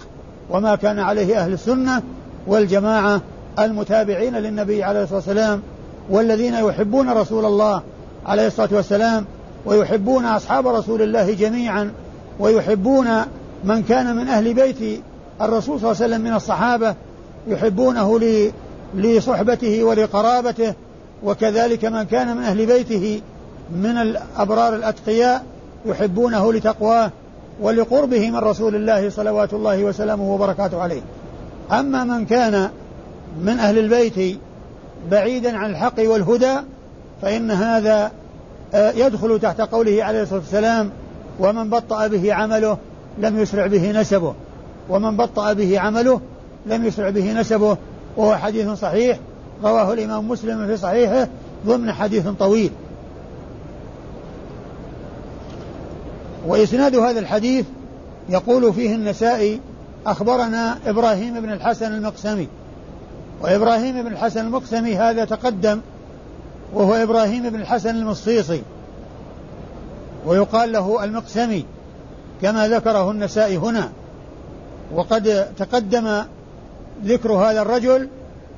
وما 0.49 0.75
كان 0.75 0.99
عليه 0.99 1.43
أهل 1.43 1.53
السنة 1.53 2.01
والجماعة 2.47 3.21
المتابعين 3.59 4.35
للنبي 4.35 4.83
عليه 4.83 5.03
الصلاة 5.03 5.17
والسلام 5.17 5.61
والذين 6.09 6.53
يحبون 6.53 7.09
رسول 7.09 7.45
الله 7.45 7.81
عليه 8.25 8.47
الصلاة 8.47 8.69
والسلام 8.71 9.25
ويحبون 9.65 10.25
أصحاب 10.25 10.67
رسول 10.67 11.01
الله 11.01 11.33
جميعا 11.33 11.91
ويحبون 12.39 13.07
من 13.63 13.83
كان 13.83 14.15
من 14.15 14.27
أهل 14.27 14.53
بيت 14.53 15.01
الرسول 15.41 15.79
صلى 15.79 15.91
الله 15.91 16.03
عليه 16.03 16.13
وسلم 16.13 16.21
من 16.21 16.33
الصحابة 16.33 16.95
يحبونه 17.47 18.19
لصحبته 18.95 19.83
ولقرابته 19.83 20.73
وكذلك 21.23 21.85
من 21.85 22.03
كان 22.03 22.37
من 22.37 22.43
أهل 22.43 22.65
بيته 22.65 23.21
من 23.75 23.97
الأبرار 23.97 24.75
الأتقياء 24.75 25.43
يحبونه 25.85 26.53
لتقواه 26.53 27.11
ولقربه 27.61 28.29
من 28.29 28.37
رسول 28.37 28.75
الله 28.75 29.09
صلوات 29.09 29.53
الله 29.53 29.83
وسلامه 29.83 30.33
وبركاته 30.33 30.81
عليه. 30.81 31.01
أما 31.71 32.03
من 32.03 32.25
كان 32.25 32.69
من 33.41 33.59
أهل 33.59 33.77
البيت 33.77 34.39
بعيدا 35.11 35.57
عن 35.57 35.69
الحق 35.69 35.99
والهدى 35.99 36.55
فإن 37.21 37.51
هذا 37.51 38.11
آه، 38.73 38.91
يدخل 38.91 39.39
تحت 39.39 39.61
قوله 39.61 40.03
عليه 40.03 40.21
الصلاة 40.21 40.39
والسلام 40.39 40.91
ومن 41.39 41.69
بطأ 41.69 42.07
به 42.07 42.33
عمله 42.33 42.77
لم 43.17 43.39
يسرع 43.39 43.67
به 43.67 43.91
نسبه. 43.91 44.33
ومن 44.89 45.17
بطأ 45.17 45.53
به 45.53 45.79
عمله 45.79 46.21
لم 46.65 46.85
يسرع 46.85 47.09
به 47.09 47.33
نسبه. 47.33 47.77
وهو 48.17 48.35
حديث 48.35 48.69
صحيح. 48.69 49.19
رواه 49.63 49.93
الإمام 49.93 50.27
مسلم 50.27 50.67
في 50.67 50.77
صحيحه 50.77 51.27
ضمن 51.65 51.91
حديث 51.91 52.27
طويل. 52.27 52.71
وإسناد 56.47 56.95
هذا 56.95 57.19
الحديث 57.19 57.65
يقول 58.29 58.73
فيه 58.73 58.95
النسائي 58.95 59.59
أخبرنا 60.05 60.77
إبراهيم 60.85 61.41
بن 61.41 61.51
الحسن 61.51 61.93
المقسمي. 61.93 62.47
وإبراهيم 63.41 64.03
بن 64.03 64.07
الحسن 64.07 64.45
المقسمي 64.45 64.95
هذا 64.95 65.25
تقدم 65.25 65.79
وهو 66.73 66.93
إبراهيم 66.93 67.49
بن 67.49 67.61
الحسن 67.61 67.95
المصيصي. 67.95 68.61
ويقال 70.25 70.71
له 70.71 71.03
المقسمي 71.03 71.65
كما 72.41 72.67
ذكره 72.67 73.11
النسائي 73.11 73.57
هنا. 73.57 73.91
وقد 74.95 75.47
تقدم 75.57 76.23
ذكر 77.05 77.31
هذا 77.31 77.61
الرجل 77.61 78.09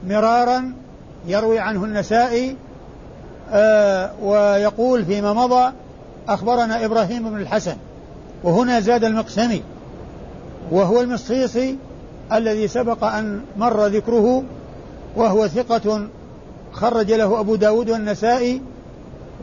مرارا 0.07 0.73
يروي 1.27 1.59
عنه 1.59 1.83
النسائي 1.83 2.55
آه 3.51 4.11
ويقول 4.21 5.05
فيما 5.05 5.33
مضى 5.33 5.73
أخبرنا 6.27 6.85
إبراهيم 6.85 7.29
بن 7.29 7.37
الحسن 7.37 7.75
وهنا 8.43 8.79
زاد 8.79 9.03
المقسمي 9.03 9.63
وهو 10.71 11.01
المصيصي 11.01 11.77
الذي 12.33 12.67
سبق 12.67 13.03
أن 13.03 13.41
مر 13.57 13.85
ذكره 13.85 14.43
وهو 15.15 15.47
ثقة 15.47 16.07
خرج 16.71 17.11
له 17.11 17.39
أبو 17.39 17.55
داود 17.55 17.89
والنسائي 17.89 18.61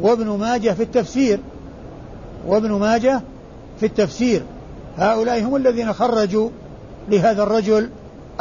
وابن 0.00 0.26
ماجه 0.26 0.70
في 0.70 0.82
التفسير. 0.82 1.38
وابن 2.46 2.72
ماجه 2.72 3.20
في 3.80 3.86
التفسير. 3.86 4.42
هؤلاء 4.96 5.42
هم 5.42 5.56
الذين 5.56 5.92
خرجوا 5.92 6.50
لهذا 7.08 7.42
الرجل 7.42 7.90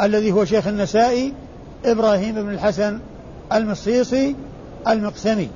الذي 0.00 0.32
هو 0.32 0.44
شيخ 0.44 0.66
النسائي 0.66 1.32
إبراهيم 1.84 2.34
بن 2.34 2.50
الحسن 2.50 2.98
المصيصي 3.52 4.36
المقسمي. 4.88 5.48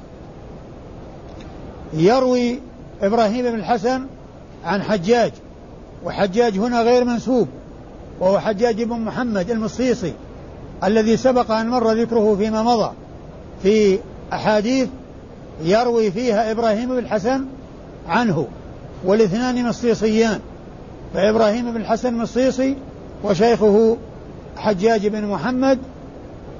يروي 1.95 2.61
إبراهيم 3.03 3.45
بن 3.45 3.55
الحسن 3.55 4.07
عن 4.65 4.83
حجاج 4.83 5.33
وحجاج 6.05 6.59
هنا 6.59 6.83
غير 6.83 7.05
منسوب 7.05 7.49
وهو 8.21 8.39
حجاج 8.39 8.83
بن 8.83 9.01
محمد 9.01 9.51
المصيصي 9.51 10.13
الذي 10.85 11.17
سبق 11.17 11.51
أن 11.51 11.69
مر 11.69 11.93
ذكره 11.93 12.37
فيما 12.37 12.63
مضى 12.63 12.93
في 13.63 13.99
أحاديث 14.33 14.89
يروي 15.63 16.11
فيها 16.11 16.51
إبراهيم 16.51 16.89
بن 16.89 16.99
الحسن 16.99 17.45
عنه 18.09 18.47
والاثنان 19.05 19.69
مصيصيان 19.69 20.41
فإبراهيم 21.15 21.71
بن 21.71 21.81
الحسن 21.81 22.15
مصيصي 22.15 22.77
وشيخه 23.25 23.97
حجاج 24.57 25.07
بن 25.07 25.25
محمد 25.25 25.79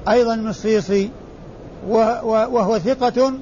أيضا 0.09 0.37
مصيصي 0.37 1.11
وهو 1.89 2.79
ثقة 2.79 3.33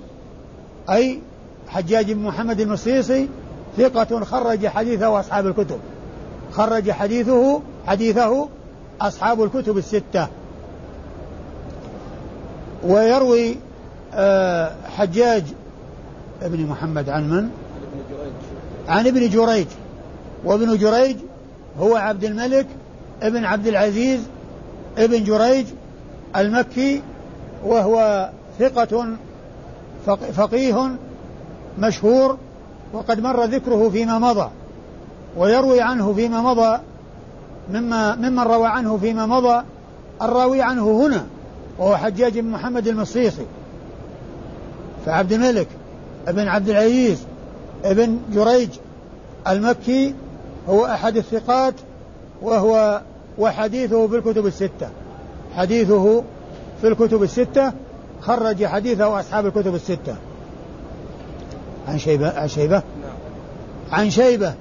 أي 0.90 1.20
حجاج 1.68 2.12
بن 2.12 2.22
محمد 2.22 2.60
المصيصي 2.60 3.28
ثقة 3.76 4.24
خرج 4.24 4.66
حديثه 4.66 5.20
أصحاب 5.20 5.46
الكتب 5.46 5.78
خرج 6.52 6.90
حديثه 6.90 7.60
حديثه 7.86 8.48
أصحاب 9.00 9.42
الكتب 9.42 9.78
الستة 9.78 10.28
ويروي 12.84 13.56
آه، 14.14 14.72
حجاج 14.96 15.42
ابن 16.42 16.66
محمد 16.66 17.08
عن 17.08 17.30
من؟ 17.30 17.50
عن 18.88 19.06
ابن 19.06 19.28
جريج. 19.28 19.66
وابن 20.44 20.76
جريج 20.76 21.16
هو 21.80 21.96
عبد 21.96 22.24
الملك 22.24 22.66
ابن 23.22 23.44
عبد 23.44 23.66
العزيز 23.66 24.20
ابن 24.98 25.24
جريج 25.24 25.66
المكي 26.36 27.02
وهو 27.64 28.30
ثقة 28.58 29.06
فقيه 30.32 30.90
مشهور 31.78 32.36
وقد 32.92 33.20
مر 33.20 33.44
ذكره 33.44 33.88
فيما 33.88 34.18
مضى 34.18 34.50
ويروي 35.36 35.80
عنه 35.80 36.12
فيما 36.12 36.40
مضى 36.40 36.78
مما 37.72 38.14
ممن 38.14 38.40
روى 38.40 38.66
عنه 38.66 38.98
فيما 38.98 39.26
مضى 39.26 39.62
الراوي 40.22 40.62
عنه 40.62 41.06
هنا 41.06 41.26
وهو 41.78 41.96
حجاج 41.96 42.38
بن 42.38 42.50
محمد 42.50 42.88
المصيصي. 42.88 43.46
فعبد 45.06 45.32
الملك 45.32 45.66
ابن 46.28 46.48
عبد 46.48 46.68
العزيز 46.68 47.22
ابن 47.84 48.18
جريج 48.32 48.68
المكي 49.48 50.14
هو 50.68 50.84
أحد 50.86 51.16
الثقات 51.16 51.74
وهو 52.42 53.00
وحديثه 53.38 54.08
في 54.08 54.16
الكتب 54.16 54.46
الستة. 54.46 54.88
حديثه 55.56 56.22
في 56.80 56.88
الكتب 56.88 57.22
الستة 57.22 57.72
خرج 58.20 58.64
حديثه 58.64 59.20
أصحاب 59.20 59.46
الكتب 59.46 59.74
الستة. 59.74 60.16
عن 61.88 61.98
شيبة 61.98 62.38
عن 62.38 62.48
شيبة؟ 62.48 62.82
عن 63.92 64.10
شيبة. 64.10 64.54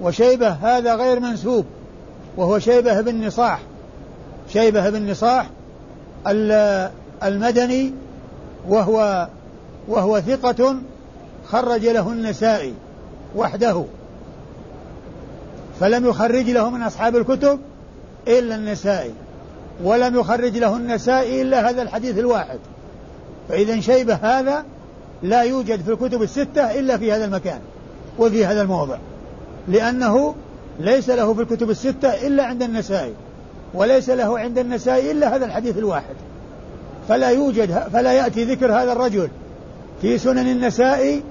وشيبة 0.00 0.48
هذا 0.48 0.94
غير 0.94 1.20
منسوب. 1.20 1.64
وهو 2.36 2.58
شيبة 2.58 3.00
بن 3.00 3.26
نصاح. 3.26 3.60
شيبة 4.52 4.90
بن 4.90 5.10
نصاح 5.10 5.46
المدني 7.22 7.92
وهو 8.68 9.28
وهو 9.88 10.20
ثقة 10.20 10.76
خرج 11.48 11.86
له 11.86 12.12
النسائي 12.12 12.74
وحده 13.36 13.84
فلم 15.80 16.06
يخرج 16.06 16.50
له 16.50 16.70
من 16.70 16.82
أصحاب 16.82 17.16
الكتب 17.16 17.60
إلا 18.28 18.54
النسائي 18.54 19.12
ولم 19.84 20.20
يخرج 20.20 20.58
له 20.58 20.76
النسائي 20.76 21.42
إلا 21.42 21.70
هذا 21.70 21.82
الحديث 21.82 22.18
الواحد. 22.18 22.58
فإذا 23.48 23.80
شيبة 23.80 24.14
هذا 24.14 24.64
لا 25.22 25.42
يوجد 25.42 25.82
في 25.82 25.90
الكتب 25.90 26.22
الستة 26.22 26.78
إلا 26.78 26.96
في 26.96 27.12
هذا 27.12 27.24
المكان 27.24 27.58
وفي 28.18 28.46
هذا 28.46 28.62
الموضع 28.62 28.96
لأنه 29.68 30.34
ليس 30.80 31.10
له 31.10 31.34
في 31.34 31.42
الكتب 31.42 31.70
الستة 31.70 32.26
إلا 32.26 32.44
عند 32.44 32.62
النسائي 32.62 33.12
وليس 33.74 34.10
له 34.10 34.38
عند 34.38 34.58
النسائي 34.58 35.10
إلا 35.10 35.36
هذا 35.36 35.46
الحديث 35.46 35.78
الواحد. 35.78 36.14
فلا 37.08 37.30
يوجد 37.30 37.88
فلا 37.92 38.12
يأتي 38.12 38.44
ذكر 38.44 38.72
هذا 38.72 38.92
الرجل 38.92 39.28
في 40.02 40.18
سنن 40.18 40.48
النسائي 40.50 41.22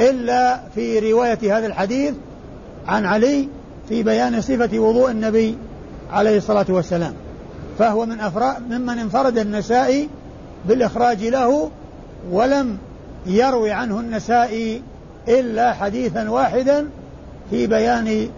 إلا 0.00 0.60
في 0.74 1.12
رواية 1.12 1.58
هذا 1.58 1.66
الحديث 1.66 2.14
عن 2.86 3.04
علي 3.06 3.48
في 3.88 4.02
بيان 4.02 4.40
صفة 4.40 4.78
وضوء 4.78 5.10
النبي 5.10 5.56
عليه 6.12 6.36
الصلاة 6.36 6.66
والسلام. 6.68 7.14
فهو 7.78 8.06
من 8.06 8.20
أفراد 8.20 8.72
ممن 8.72 8.98
انفرد 8.98 9.38
النسائي 9.38 10.08
بالإخراج 10.68 11.24
له 11.24 11.70
ولم 12.30 12.78
يروي 13.26 13.70
عنه 13.70 14.00
النسائي 14.00 14.82
إلا 15.28 15.72
حديثا 15.72 16.30
واحدا 16.30 16.88
في 17.50 17.66
بيان 17.66 18.28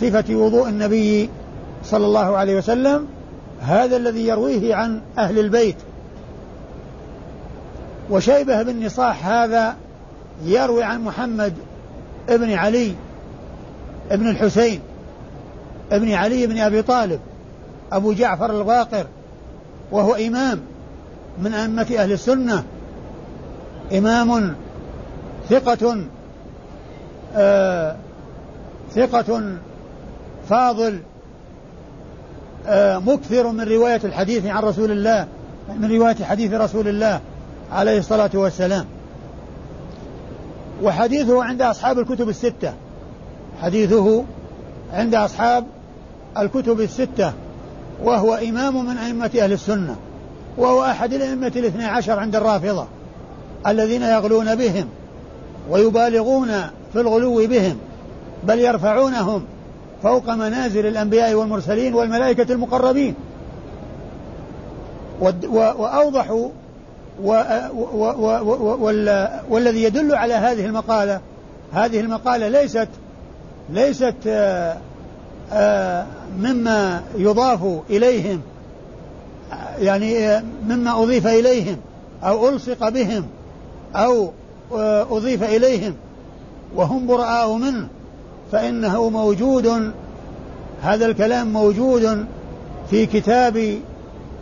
صفة 0.00 0.34
وضوء 0.34 0.68
النبي 0.68 1.30
صلى 1.84 2.06
الله 2.06 2.36
عليه 2.36 2.56
وسلم 2.56 3.06
هذا 3.60 3.96
الذي 3.96 4.26
يرويه 4.26 4.74
عن 4.74 5.00
أهل 5.18 5.38
البيت. 5.38 5.76
وشيبة 8.10 8.62
بن 8.62 8.86
نصاح 8.86 9.28
هذا 9.28 9.76
يروي 10.44 10.82
عن 10.82 11.04
محمد 11.04 11.54
ابن 12.28 12.52
علي 12.52 12.94
ابن 14.10 14.28
الحسين 14.28 14.80
ابن 15.92 16.12
علي 16.12 16.46
بن 16.46 16.58
أبي 16.58 16.82
طالب 16.82 17.20
أبو 17.92 18.12
جعفر 18.12 18.60
الباقر 18.60 19.06
وهو 19.90 20.14
إمام 20.14 20.60
من 21.42 21.54
أئمة 21.54 21.86
أهل 21.98 22.12
السنة 22.12 22.64
إمام 23.92 24.54
ثقة 25.50 26.04
آه 27.36 27.96
ثقة 28.94 29.42
فاضل 30.48 31.00
آه 32.66 32.98
مكثر 32.98 33.50
من 33.50 33.60
رواية 33.60 34.00
الحديث 34.04 34.46
عن 34.46 34.62
رسول 34.62 34.90
الله 34.90 35.26
من 35.76 35.92
رواية 35.92 36.24
حديث 36.24 36.52
رسول 36.52 36.88
الله 36.88 37.20
عليه 37.72 37.98
الصلاة 37.98 38.30
والسلام. 38.34 38.84
وحديثه 40.82 41.44
عند 41.44 41.62
أصحاب 41.62 41.98
الكتب 41.98 42.28
الستة. 42.28 42.72
حديثه 43.62 44.24
عند 44.92 45.14
أصحاب 45.14 45.64
الكتب 46.38 46.80
الستة 46.80 47.32
وهو 48.04 48.34
إمام 48.34 48.86
من 48.86 48.96
أئمة 48.96 49.30
أهل 49.40 49.52
السنة 49.52 49.96
وهو 50.58 50.84
أحد 50.84 51.12
الأئمة 51.12 51.52
الاثنى 51.56 51.84
عشر 51.84 52.18
عند 52.18 52.36
الرافضة 52.36 52.86
الذين 53.66 54.02
يغلون 54.02 54.54
بهم 54.54 54.88
ويبالغون 55.70 56.48
في 56.92 57.00
الغلو 57.00 57.46
بهم 57.46 57.76
بل 58.44 58.58
يرفعونهم 58.58 59.44
فوق 60.02 60.30
منازل 60.30 60.86
الأنبياء 60.86 61.34
والمرسلين 61.34 61.94
والملائكة 61.94 62.52
المقربين. 62.52 63.14
وأوضحوا 65.50 66.48
والذي 69.50 69.82
يدل 69.82 70.14
على 70.14 70.34
هذه 70.34 70.66
المقالة 70.66 71.20
هذه 71.72 72.00
المقالة 72.00 72.48
ليست 72.48 72.88
ليست 73.70 74.14
آآ 74.26 74.76
آآ 75.52 76.06
مما 76.38 77.02
يضاف 77.18 77.80
إليهم 77.90 78.40
يعني 79.78 80.40
مما 80.68 81.02
أضيف 81.02 81.26
إليهم 81.26 81.76
أو 82.24 82.48
ألصق 82.48 82.88
بهم 82.88 83.24
أو 83.94 84.30
أضيف 85.10 85.42
إليهم 85.42 85.94
وهم 86.76 87.06
براء 87.06 87.52
منه 87.52 87.88
فإنه 88.52 89.08
موجود 89.08 89.92
هذا 90.82 91.06
الكلام 91.06 91.52
موجود 91.52 92.26
في 92.90 93.06
كتاب 93.06 93.78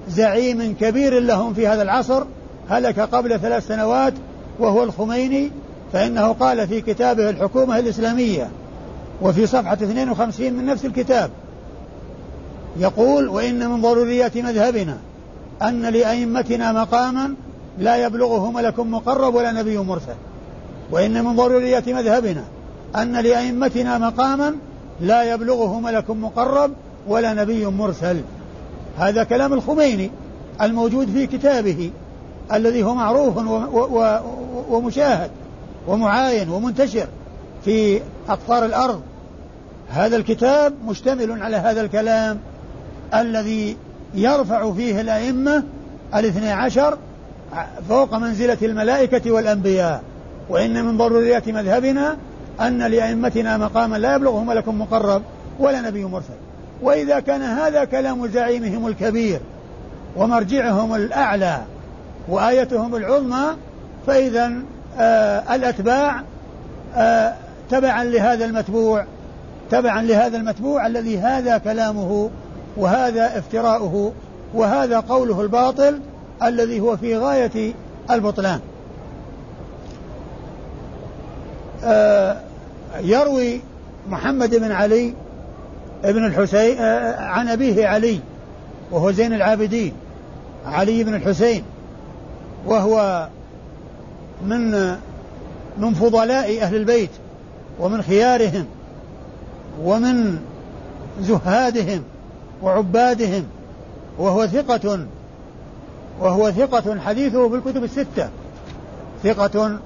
زعيم 0.08 0.76
كبير 0.80 1.20
لهم 1.20 1.54
في 1.54 1.68
هذا 1.68 1.82
العصر 1.82 2.24
هلك 2.68 3.00
قبل 3.00 3.40
ثلاث 3.40 3.66
سنوات 3.66 4.14
وهو 4.58 4.82
الخميني 4.82 5.50
فإنه 5.92 6.32
قال 6.32 6.68
في 6.68 6.80
كتابه 6.80 7.30
الحكومة 7.30 7.78
الإسلامية 7.78 8.50
وفي 9.22 9.46
صفحة 9.46 9.74
52 9.74 10.52
من 10.52 10.66
نفس 10.66 10.84
الكتاب 10.84 11.30
يقول 12.76 13.28
وإن 13.28 13.70
من 13.70 13.80
ضروريات 13.80 14.36
مذهبنا 14.36 14.98
أن 15.62 15.82
لأئمتنا 15.82 16.72
مقاما 16.72 17.34
لا 17.78 17.96
يبلغه 17.96 18.50
ملك 18.50 18.80
مقرب 18.80 19.34
ولا 19.34 19.52
نبي 19.52 19.78
مرسل 19.78 20.14
وإن 20.90 21.24
من 21.24 21.36
ضروريات 21.36 21.88
مذهبنا 21.88 22.44
أن 22.96 23.16
لأئمتنا 23.16 23.98
مقاما 23.98 24.54
لا 25.00 25.34
يبلغه 25.34 25.80
ملك 25.80 26.10
مقرب 26.10 26.70
ولا 27.08 27.34
نبي 27.34 27.66
مرسل. 27.66 28.20
هذا 28.98 29.24
كلام 29.24 29.52
الخميني 29.52 30.10
الموجود 30.62 31.10
في 31.10 31.26
كتابه. 31.26 31.90
الذي 32.52 32.82
هو 32.82 32.94
معروف 32.94 33.36
ومشاهد 34.70 35.30
ومعاين 35.88 36.48
ومنتشر 36.48 37.06
في 37.64 38.00
أقطار 38.28 38.64
الأرض. 38.64 39.02
هذا 39.90 40.16
الكتاب 40.16 40.74
مشتمل 40.86 41.42
على 41.42 41.56
هذا 41.56 41.80
الكلام 41.80 42.38
الذي 43.14 43.76
يرفع 44.14 44.72
فيه 44.72 45.00
الأئمة 45.00 45.62
الاثني 46.14 46.52
عشر 46.52 46.98
فوق 47.88 48.14
منزلة 48.14 48.58
الملائكة 48.62 49.30
والأنبياء. 49.30 50.02
وإن 50.48 50.84
من 50.84 50.96
ضروريات 50.98 51.48
مذهبنا 51.48 52.16
أن 52.60 52.82
لأئمتنا 52.82 53.56
مقاما 53.56 53.96
لا 53.96 54.14
يبلغه 54.14 54.44
ملك 54.44 54.68
مقرب 54.68 55.22
ولا 55.58 55.80
نبي 55.80 56.04
مرسل. 56.04 56.34
وإذا 56.82 57.20
كان 57.20 57.42
هذا 57.42 57.84
كلام 57.84 58.26
زعيمهم 58.26 58.86
الكبير 58.86 59.40
ومرجعهم 60.16 60.94
الأعلى 60.94 61.62
وآيتهم 62.28 62.96
العظمى 62.96 63.56
فإذا 64.06 64.52
آه 64.98 65.54
الأتباع 65.54 66.22
آه 66.96 67.34
تبعا 67.70 68.04
لهذا 68.04 68.44
المتبوع 68.44 69.04
تبعا 69.70 70.02
لهذا 70.02 70.36
المتبوع 70.36 70.86
الذي 70.86 71.18
هذا 71.18 71.58
كلامه 71.58 72.30
وهذا 72.76 73.38
افتراؤه 73.38 74.12
وهذا 74.54 75.00
قوله 75.00 75.40
الباطل 75.40 76.00
الذي 76.42 76.80
هو 76.80 76.96
في 76.96 77.16
غاية 77.16 77.74
البطلان. 78.10 78.60
آه 81.84 82.36
يروي 83.00 83.60
محمد 84.10 84.54
بن 84.54 84.72
علي 84.72 85.14
ابن 86.04 86.26
الحسين 86.26 86.78
آه 86.78 87.20
عن 87.20 87.48
أبيه 87.48 87.86
علي 87.86 88.20
وهو 88.90 89.12
زين 89.12 89.32
العابدين 89.32 89.92
علي 90.66 91.04
بن 91.04 91.14
الحسين 91.14 91.64
وهو 92.66 93.28
من 94.46 94.70
من 95.78 95.94
فضلاء 95.94 96.62
أهل 96.62 96.76
البيت 96.76 97.10
ومن 97.80 98.02
خيارهم 98.02 98.66
ومن 99.82 100.38
زهادهم 101.20 102.02
وعبادهم 102.62 103.44
وهو 104.18 104.46
ثقة 104.46 105.06
وهو 106.20 106.50
ثقة 106.50 107.00
حديثه 107.00 107.48
في 107.48 107.54
الكتب 107.54 107.84
الستة. 107.84 108.28
ثقة 109.22 109.78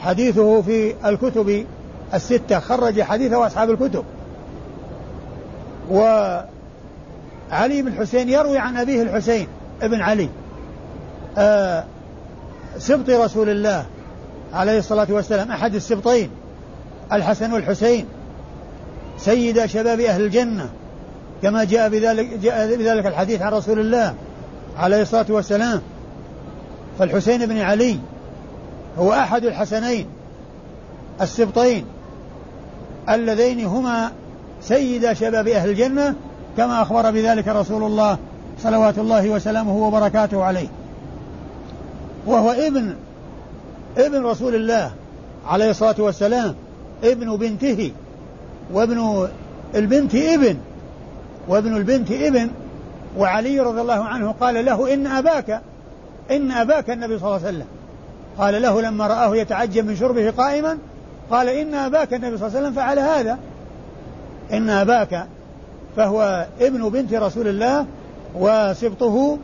حديثه 0.00 0.62
في 0.62 0.94
الكتب 1.08 1.66
الستة. 2.14 2.60
خرج 2.60 3.02
حديثه 3.02 3.46
أصحاب 3.46 3.70
الكتب. 3.70 4.04
وعلي 5.90 7.82
بن 7.82 7.88
الحسين 7.88 8.28
يروي 8.28 8.58
عن 8.58 8.76
أبيه 8.76 9.02
الحسين 9.02 9.46
ابن 9.82 10.00
علي. 10.00 10.28
آه 11.38 11.84
سبط 12.78 13.10
رسول 13.10 13.48
الله 13.48 13.84
عليه 14.54 14.78
الصلاة 14.78 15.06
والسلام 15.10 15.50
أحد 15.50 15.74
السبطين 15.74 16.30
الحسن 17.12 17.52
والحسين 17.52 18.06
سيد 19.18 19.66
شباب 19.66 20.00
أهل 20.00 20.22
الجنة 20.22 20.68
كما 21.42 21.64
جاء 21.64 21.88
بذلك, 21.88 22.38
جاء 22.38 22.76
بذلك 22.76 23.06
الحديث 23.06 23.42
عن 23.42 23.52
رسول 23.52 23.80
الله 23.80 24.14
عليه 24.78 25.02
الصلاة 25.02 25.26
والسلام. 25.28 25.80
فالحسين 26.98 27.46
بن 27.46 27.58
علي 27.58 27.98
هو 28.98 29.12
أحد 29.12 29.44
الحسنين 29.44 30.06
السبطين 31.20 31.84
اللذين 33.08 33.64
هما 33.64 34.12
سيدا 34.60 35.14
شباب 35.14 35.48
أهل 35.48 35.70
الجنة 35.70 36.14
كما 36.56 36.82
أخبر 36.82 37.10
بذلك 37.10 37.48
رسول 37.48 37.82
الله 37.82 38.18
صلوات 38.62 38.98
الله 38.98 39.30
وسلامه 39.30 39.76
وبركاته 39.76 40.44
عليه. 40.44 40.68
وهو 42.26 42.50
ابن 42.50 42.94
ابن 43.98 44.24
رسول 44.24 44.54
الله 44.54 44.90
عليه 45.46 45.70
الصلاة 45.70 45.94
والسلام 45.98 46.54
ابن 47.04 47.36
بنته 47.36 47.92
وابن 48.72 49.28
البنت 49.74 50.14
ابن 50.14 50.56
وابن 51.48 51.76
البنت 51.76 52.10
ابن 52.10 52.50
وعلي 53.18 53.60
رضي 53.60 53.80
الله 53.80 54.04
عنه 54.04 54.34
قال 54.40 54.64
له 54.64 54.94
إن 54.94 55.06
أباك 55.06 55.60
إن 56.30 56.50
أباك 56.50 56.90
النبي 56.90 57.18
صلى 57.18 57.26
الله 57.26 57.46
عليه 57.46 57.56
وسلم. 57.56 57.66
قال 58.38 58.62
له 58.62 58.80
لما 58.82 59.06
رآه 59.06 59.36
يتعجب 59.36 59.86
من 59.86 59.96
شربه 59.96 60.30
قائما 60.30 60.78
قال 61.30 61.48
إن 61.48 61.74
أباك 61.74 62.14
النبي 62.14 62.38
صلى 62.38 62.46
الله 62.46 62.58
عليه 62.58 62.68
وسلم 62.68 62.82
فعل 62.82 62.98
هذا. 62.98 63.38
إن 64.52 64.70
أباك 64.70 65.26
فهو 65.96 66.46
ابن 66.60 66.88
بنت 66.88 67.14
رسول 67.14 67.48
الله 67.48 67.86
وسبطه 68.34 69.38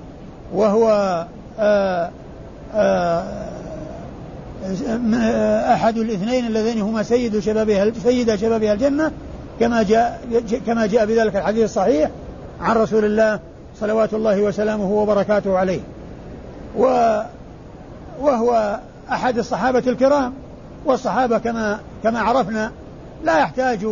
وهو 0.55 1.27
آآ 1.59 2.11
أحد 5.74 5.98
الاثنين 5.98 6.46
اللذين 6.46 6.80
هما 6.80 7.02
سيد 7.02 7.38
شباب 7.38 7.92
سيد 8.02 8.35
شباب 8.35 8.62
الجنة 8.62 9.12
كما 9.61 9.82
جاء 9.82 10.20
كما 10.66 10.87
جاء 10.87 11.06
بذلك 11.06 11.37
الحديث 11.37 11.64
الصحيح 11.64 12.11
عن 12.61 12.76
رسول 12.76 13.04
الله 13.04 13.40
صلوات 13.80 14.14
الله 14.14 14.42
وسلامه 14.42 14.92
وبركاته 14.92 15.58
عليه. 15.58 15.80
و 16.78 16.85
وهو 18.20 18.80
أحد 19.12 19.38
الصحابة 19.38 19.82
الكرام 19.87 20.32
والصحابة 20.85 21.38
كما 21.38 21.80
كما 22.02 22.20
عرفنا 22.20 22.72
لا 23.24 23.38
يحتاج 23.38 23.87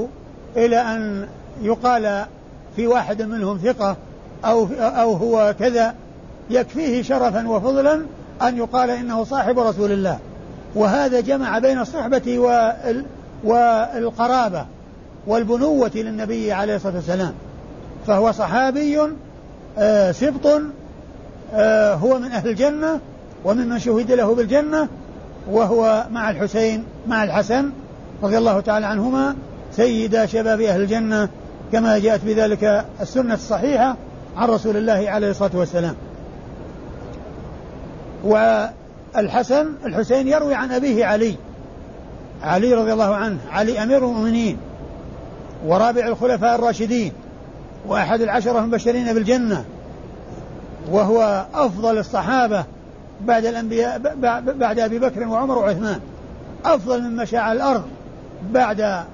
إلى 0.57 0.77
أن 0.77 1.27
يقال 1.63 2.25
في 2.77 2.87
واحد 2.87 3.23
منهم 3.23 3.59
ثقة 3.59 3.97
أو 4.45 4.69
أو 4.81 5.13
هو 5.13 5.55
كذا 5.59 5.95
يكفيه 6.51 7.03
شرفا 7.03 7.49
وفضلا 7.49 8.03
أن 8.43 8.57
يقال 8.57 8.91
إنه 8.91 9.25
صاحب 9.25 9.59
رسول 9.59 9.93
الله. 9.93 10.19
وهذا 10.75 11.21
جمع 11.21 11.59
بين 11.59 11.79
الصحبة 11.79 12.39
والقرابة 13.45 14.67
والبنوة 15.27 15.91
للنبي 15.95 16.53
عليه 16.53 16.77
الصلاة 16.77 16.95
والسلام. 16.95 17.33
فهو 18.07 18.33
صحابي 18.33 18.99
آه، 19.79 20.13
سبط 20.13 20.61
آه، 21.55 21.95
هو 21.95 22.19
من 22.19 22.33
أهل 22.33 22.49
الجنة 22.49 23.01
وممن 23.45 23.79
شهد 23.79 24.13
له 24.13 24.35
بالجنة 24.35 24.89
وهو 25.51 26.05
مع 26.11 26.31
الحسين 26.31 26.85
مع 27.09 27.25
الحسن 27.25 27.71
رضي 28.23 28.39
الله 28.39 28.61
تعالى 28.61 28.87
عنهما 28.87 29.37
سيدا 29.73 30.27
شباب 30.27 30.61
أهل 30.61 30.81
الجنة 30.81 31.29
كما 31.73 31.99
جاءت 31.99 32.21
بذلك 32.25 32.85
السنة 33.01 33.35
الصحيحة 33.35 33.97
عن 34.37 34.49
رسول 34.49 34.77
الله 34.77 35.11
عليه 35.11 35.31
الصلاة 35.31 35.51
والسلام. 35.55 35.95
والحسن 38.25 39.73
الحسين 39.87 40.29
يروي 40.29 40.55
عن 40.55 40.73
أبيه 40.73 41.07
علي 41.07 41.35
علي 42.43 42.75
رضي 42.75 42.93
الله 42.93 43.15
عنه 43.15 43.39
علي 43.51 43.83
أمير 43.83 43.99
المؤمنين 43.99 44.57
ورابع 45.67 46.07
الخلفاء 46.07 46.55
الراشدين 46.55 47.13
وأحد 47.89 48.21
العشرة 48.21 48.59
المبشرين 48.59 49.15
بالجنة 49.15 49.65
وهو 50.91 51.47
أفضل 51.55 51.99
الصحابة 51.99 52.65
بعد 53.21 53.45
الأنبياء 53.45 53.99
بعد 54.59 54.79
أبي 54.79 54.99
بكر 54.99 55.29
وعمر 55.29 55.59
وعثمان 55.59 56.01
أفضل 56.65 57.03
من 57.03 57.17
مشى 57.17 57.37
على 57.37 57.57
الأرض 57.57 57.85
بعد 58.51 59.05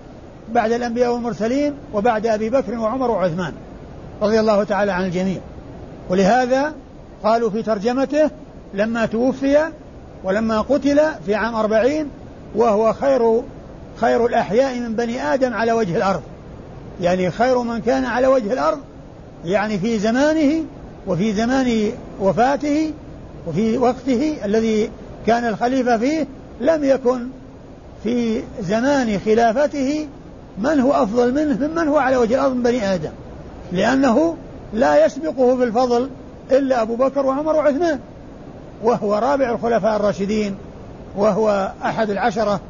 بعد 0.52 0.72
الأنبياء 0.72 1.12
والمرسلين 1.12 1.74
وبعد 1.92 2.26
أبي 2.26 2.50
بكر 2.50 2.78
وعمر 2.78 3.10
وعثمان 3.10 3.52
رضي 4.22 4.40
الله 4.40 4.64
تعالى 4.64 4.92
عن 4.92 5.04
الجميع. 5.04 5.40
ولهذا 6.10 6.72
قالوا 7.24 7.50
في 7.50 7.62
ترجمته 7.62 8.30
لما 8.76 9.06
توفي 9.06 9.58
ولما 10.24 10.60
قتل 10.60 11.00
في 11.26 11.34
عام 11.34 11.54
أربعين 11.54 12.08
وهو 12.54 12.92
خير 12.92 13.42
خير 13.96 14.26
الأحياء 14.26 14.78
من 14.78 14.94
بني 14.94 15.34
آدم 15.34 15.54
على 15.54 15.72
وجه 15.72 15.96
الأرض. 15.96 16.22
يعني 17.00 17.30
خير 17.30 17.58
من 17.58 17.80
كان 17.80 18.04
على 18.04 18.26
وجه 18.26 18.52
الأرض 18.52 18.78
يعني 19.44 19.78
في 19.78 19.98
زمانه 19.98 20.64
وفي 21.06 21.32
زمان 21.32 21.92
وفاته 22.20 22.92
وفي 23.46 23.78
وقته 23.78 24.36
الذي 24.44 24.90
كان 25.26 25.44
الخليفة 25.44 25.98
فيه 25.98 26.26
لم 26.60 26.84
يكن 26.84 27.26
في 28.04 28.42
زمان 28.60 29.20
خلافته 29.24 30.06
من 30.58 30.80
هو 30.80 30.92
أفضل 30.92 31.34
منه 31.34 31.68
ممن 31.68 31.88
هو 31.88 31.98
على 31.98 32.16
وجه 32.16 32.34
الأرض 32.34 32.54
من 32.54 32.62
بني 32.62 32.94
آدم. 32.94 33.10
لأنه 33.72 34.36
لا 34.72 35.06
يسبقه 35.06 35.54
بالفضل 35.54 36.10
إلا 36.52 36.82
أبو 36.82 36.96
بكر 36.96 37.26
وعمر 37.26 37.56
وعثمان. 37.56 37.98
وهو 38.82 39.14
رابع 39.14 39.50
الخلفاء 39.50 39.96
الراشدين 39.96 40.56
وهو 41.16 41.72
أحد 41.84 42.10
العشرة 42.10 42.60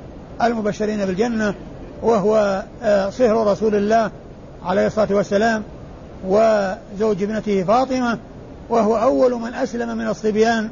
المبشرين 0.43 1.07
بالجنة 1.07 1.55
وهو 2.03 2.63
آه، 2.83 3.11
صهر 3.11 3.47
رسول 3.47 3.75
الله 3.75 4.11
عليه 4.65 4.87
الصلاة 4.87 5.09
والسلام 5.11 5.63
وزوج 6.27 7.23
ابنته 7.23 7.65
فاطمة 7.65 8.19
وهو 8.69 8.97
أول 8.97 9.35
من 9.35 9.55
أسلم 9.55 9.99
من 9.99 10.09
الصبيان 10.09 10.71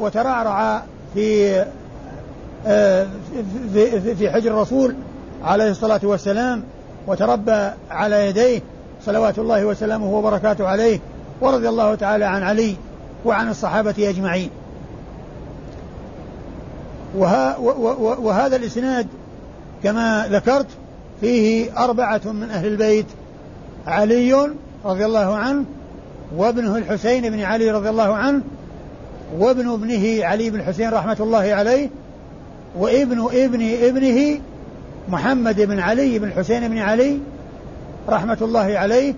وترعرع 0.00 0.82
في 1.14 1.60
آه، 2.66 3.06
في 3.72 4.14
في 4.14 4.30
حجر 4.30 4.50
الرسول 4.50 4.94
عليه 5.44 5.70
الصلاة 5.70 6.00
والسلام 6.02 6.62
وتربى 7.06 7.70
على 7.90 8.26
يديه 8.28 8.60
صلوات 9.04 9.38
الله 9.38 9.64
وسلامه 9.64 10.14
وبركاته 10.14 10.68
عليه 10.68 11.00
ورضي 11.40 11.68
الله 11.68 11.94
تعالى 11.94 12.24
عن 12.24 12.42
علي. 12.42 12.76
وعن 13.24 13.48
الصحابة 13.48 13.94
أجمعين. 13.98 14.50
وها 17.16 17.56
وهذا 18.18 18.56
الإسناد 18.56 19.06
كما 19.82 20.28
ذكرت 20.30 20.66
فيه 21.20 21.78
أربعة 21.84 22.20
من 22.24 22.50
أهل 22.50 22.66
البيت 22.66 23.06
علي 23.86 24.50
رضي 24.84 25.04
الله 25.04 25.34
عنه 25.36 25.64
وابنه 26.36 26.76
الحسين 26.76 27.30
بن 27.30 27.40
علي 27.40 27.70
رضي 27.70 27.88
الله 27.88 28.14
عنه 28.14 28.42
وابن 29.38 29.68
ابنه 29.68 30.24
علي 30.24 30.50
بن 30.50 30.60
الحسين 30.60 30.90
رحمة 30.90 31.16
الله 31.20 31.54
عليه 31.54 31.88
وابن 32.78 33.28
ابن 33.32 33.74
ابنه 33.82 34.40
محمد 35.08 35.60
بن 35.60 35.78
علي 35.78 36.18
بن 36.18 36.28
الحسين 36.28 36.68
بن 36.68 36.78
علي 36.78 37.18
رحمة 38.08 38.38
الله 38.42 38.78
عليه. 38.78 39.14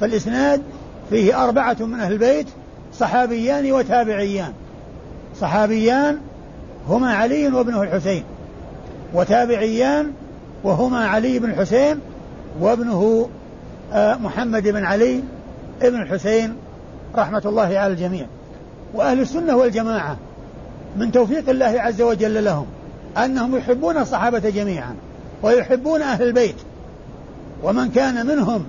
فالإسناد 0.00 0.62
فيه 1.10 1.44
أربعة 1.44 1.76
من 1.80 2.00
أهل 2.00 2.12
البيت 2.12 2.46
صحابيان 3.02 3.72
وتابعيان. 3.72 4.52
صحابيان 5.40 6.18
هما 6.88 7.14
علي 7.14 7.48
وابنه 7.48 7.82
الحسين 7.82 8.24
وتابعيان 9.14 10.12
وهما 10.64 11.06
علي 11.06 11.38
بن 11.38 11.50
الحسين 11.50 12.00
وابنه 12.60 13.28
آه، 13.92 14.14
محمد 14.14 14.68
بن 14.68 14.84
علي 14.84 15.20
ابن 15.82 16.02
الحسين 16.02 16.56
رحمة 17.16 17.42
الله 17.44 17.78
على 17.78 17.86
الجميع. 17.86 18.26
وأهل 18.94 19.20
السنة 19.20 19.56
والجماعة 19.56 20.16
من 20.96 21.12
توفيق 21.12 21.48
الله 21.48 21.80
عز 21.80 22.02
وجل 22.02 22.44
لهم 22.44 22.66
أنهم 23.16 23.56
يحبون 23.56 23.96
الصحابة 23.96 24.50
جميعا 24.50 24.94
ويحبون 25.42 26.02
أهل 26.02 26.22
البيت. 26.22 26.56
ومن 27.62 27.90
كان 27.90 28.26
منهم 28.26 28.64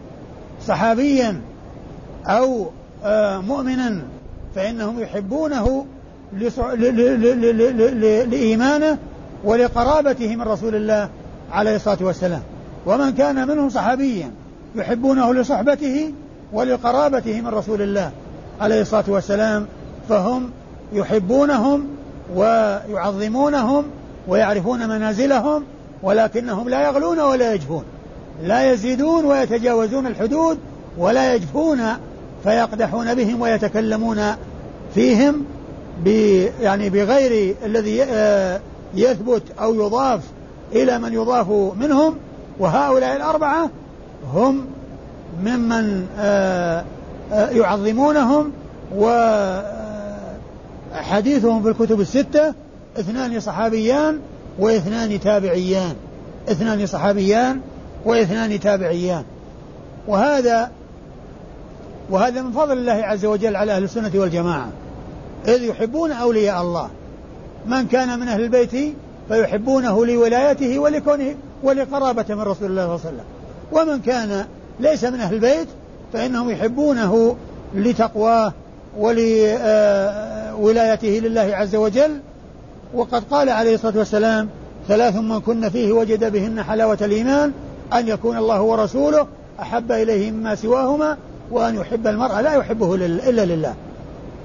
صحابيا 0.61 1.41
أو 2.25 2.71
آه، 3.05 3.37
مؤمنا 3.37 4.12
فإنهم 4.55 4.99
يحبونه 4.99 5.85
لإيمانه 8.31 8.97
ولقرابته 9.43 10.35
من 10.35 10.41
رسول 10.41 10.75
الله 10.75 11.09
عليه 11.51 11.75
الصلاة 11.75 11.97
والسلام. 12.01 12.41
ومن 12.85 13.11
كان 13.13 13.47
منهم 13.47 13.69
صحابيا 13.69 14.31
يحبونه 14.75 15.33
لصحبته 15.33 16.13
ولقرابته 16.53 17.41
من 17.41 17.47
رسول 17.47 17.81
الله 17.81 18.11
عليه 18.61 18.81
الصلاة 18.81 19.03
والسلام 19.07 19.67
فهم 20.09 20.49
يحبونهم 20.93 21.87
ويعظمونهم 22.35 23.85
ويعرفون 24.27 24.89
منازلهم 24.89 25.63
ولكنهم 26.03 26.69
لا 26.69 26.83
يغلون 26.87 27.19
ولا 27.19 27.53
يجفون 27.53 27.83
لا 28.43 28.71
يزيدون 28.71 29.25
ويتجاوزون 29.25 30.07
الحدود 30.07 30.57
ولا 30.97 31.33
يجفون 31.35 31.81
فيقدحون 32.43 33.15
بهم 33.15 33.41
ويتكلمون 33.41 34.21
فيهم 34.95 35.45
يعني 36.61 36.89
بغير 36.89 37.55
الذي 37.65 38.03
آه، 38.03 38.59
يثبت 38.95 39.43
أو 39.61 39.73
يضاف 39.73 40.21
إلى 40.73 40.99
من 40.99 41.13
يضاف 41.13 41.47
منهم 41.79 42.15
وهؤلاء 42.59 43.15
الأربعة 43.15 43.69
هم 44.33 44.65
ممن 45.43 46.07
آه، 46.19 46.83
آه، 47.31 47.49
يعظمونهم 47.49 48.51
وحديثهم 50.95 51.63
في 51.63 51.69
الكتب 51.69 52.01
الستة 52.01 52.53
اثنان 52.99 53.39
صحابيان 53.39 54.19
واثنان 54.59 55.19
تابعيان 55.19 55.95
اثنان 56.49 56.85
صحابيان 56.85 57.61
واثنان 58.05 58.59
تابعيان. 58.59 59.23
وهذا 60.07 60.71
وهذا 62.09 62.41
من 62.41 62.51
فضل 62.51 62.77
الله 62.77 62.93
عز 62.93 63.25
وجل 63.25 63.55
على 63.55 63.71
أهل 63.71 63.83
السنة 63.83 64.11
والجماعة. 64.15 64.69
إذ 65.47 65.63
يحبون 65.63 66.11
أولياء 66.11 66.61
الله. 66.61 66.89
من 67.65 67.87
كان 67.87 68.19
من 68.19 68.27
أهل 68.27 68.41
البيت 68.41 68.95
فيحبونه 69.29 70.05
لولايته 70.05 70.79
ولكونه 70.79 71.35
ولقرابة 71.63 72.25
من 72.29 72.41
رسول 72.41 72.71
الله 72.71 72.85
صلى 72.85 72.93
الله 72.93 72.93
عليه 72.93 72.93
وسلم. 72.93 73.23
ومن 73.71 74.01
كان 74.01 74.45
ليس 74.79 75.03
من 75.03 75.19
أهل 75.19 75.33
البيت 75.33 75.67
فإنهم 76.13 76.49
يحبونه 76.49 77.35
لتقواه 77.75 78.53
ولولايته 78.97 79.89
لله 81.09 81.55
عز 81.55 81.75
وجل. 81.75 82.19
وقد 82.93 83.23
قال 83.23 83.49
عليه 83.49 83.75
الصلاة 83.75 83.97
والسلام 83.97 84.49
ثلاث 84.87 85.15
من 85.15 85.39
كن 85.39 85.69
فيه 85.69 85.91
وجد 85.91 86.31
بهن 86.31 86.63
حلاوة 86.63 86.97
الإيمان 87.01 87.51
أن 87.93 88.07
يكون 88.07 88.37
الله 88.37 88.61
ورسوله 88.61 89.27
أحب 89.61 89.91
إليه 89.91 90.31
مما 90.31 90.55
سواهما 90.55 91.17
وأن 91.51 91.75
يحب 91.75 92.07
المرء 92.07 92.39
لا 92.39 92.53
يحبه 92.53 92.95
إلا 92.95 93.45
لله. 93.45 93.73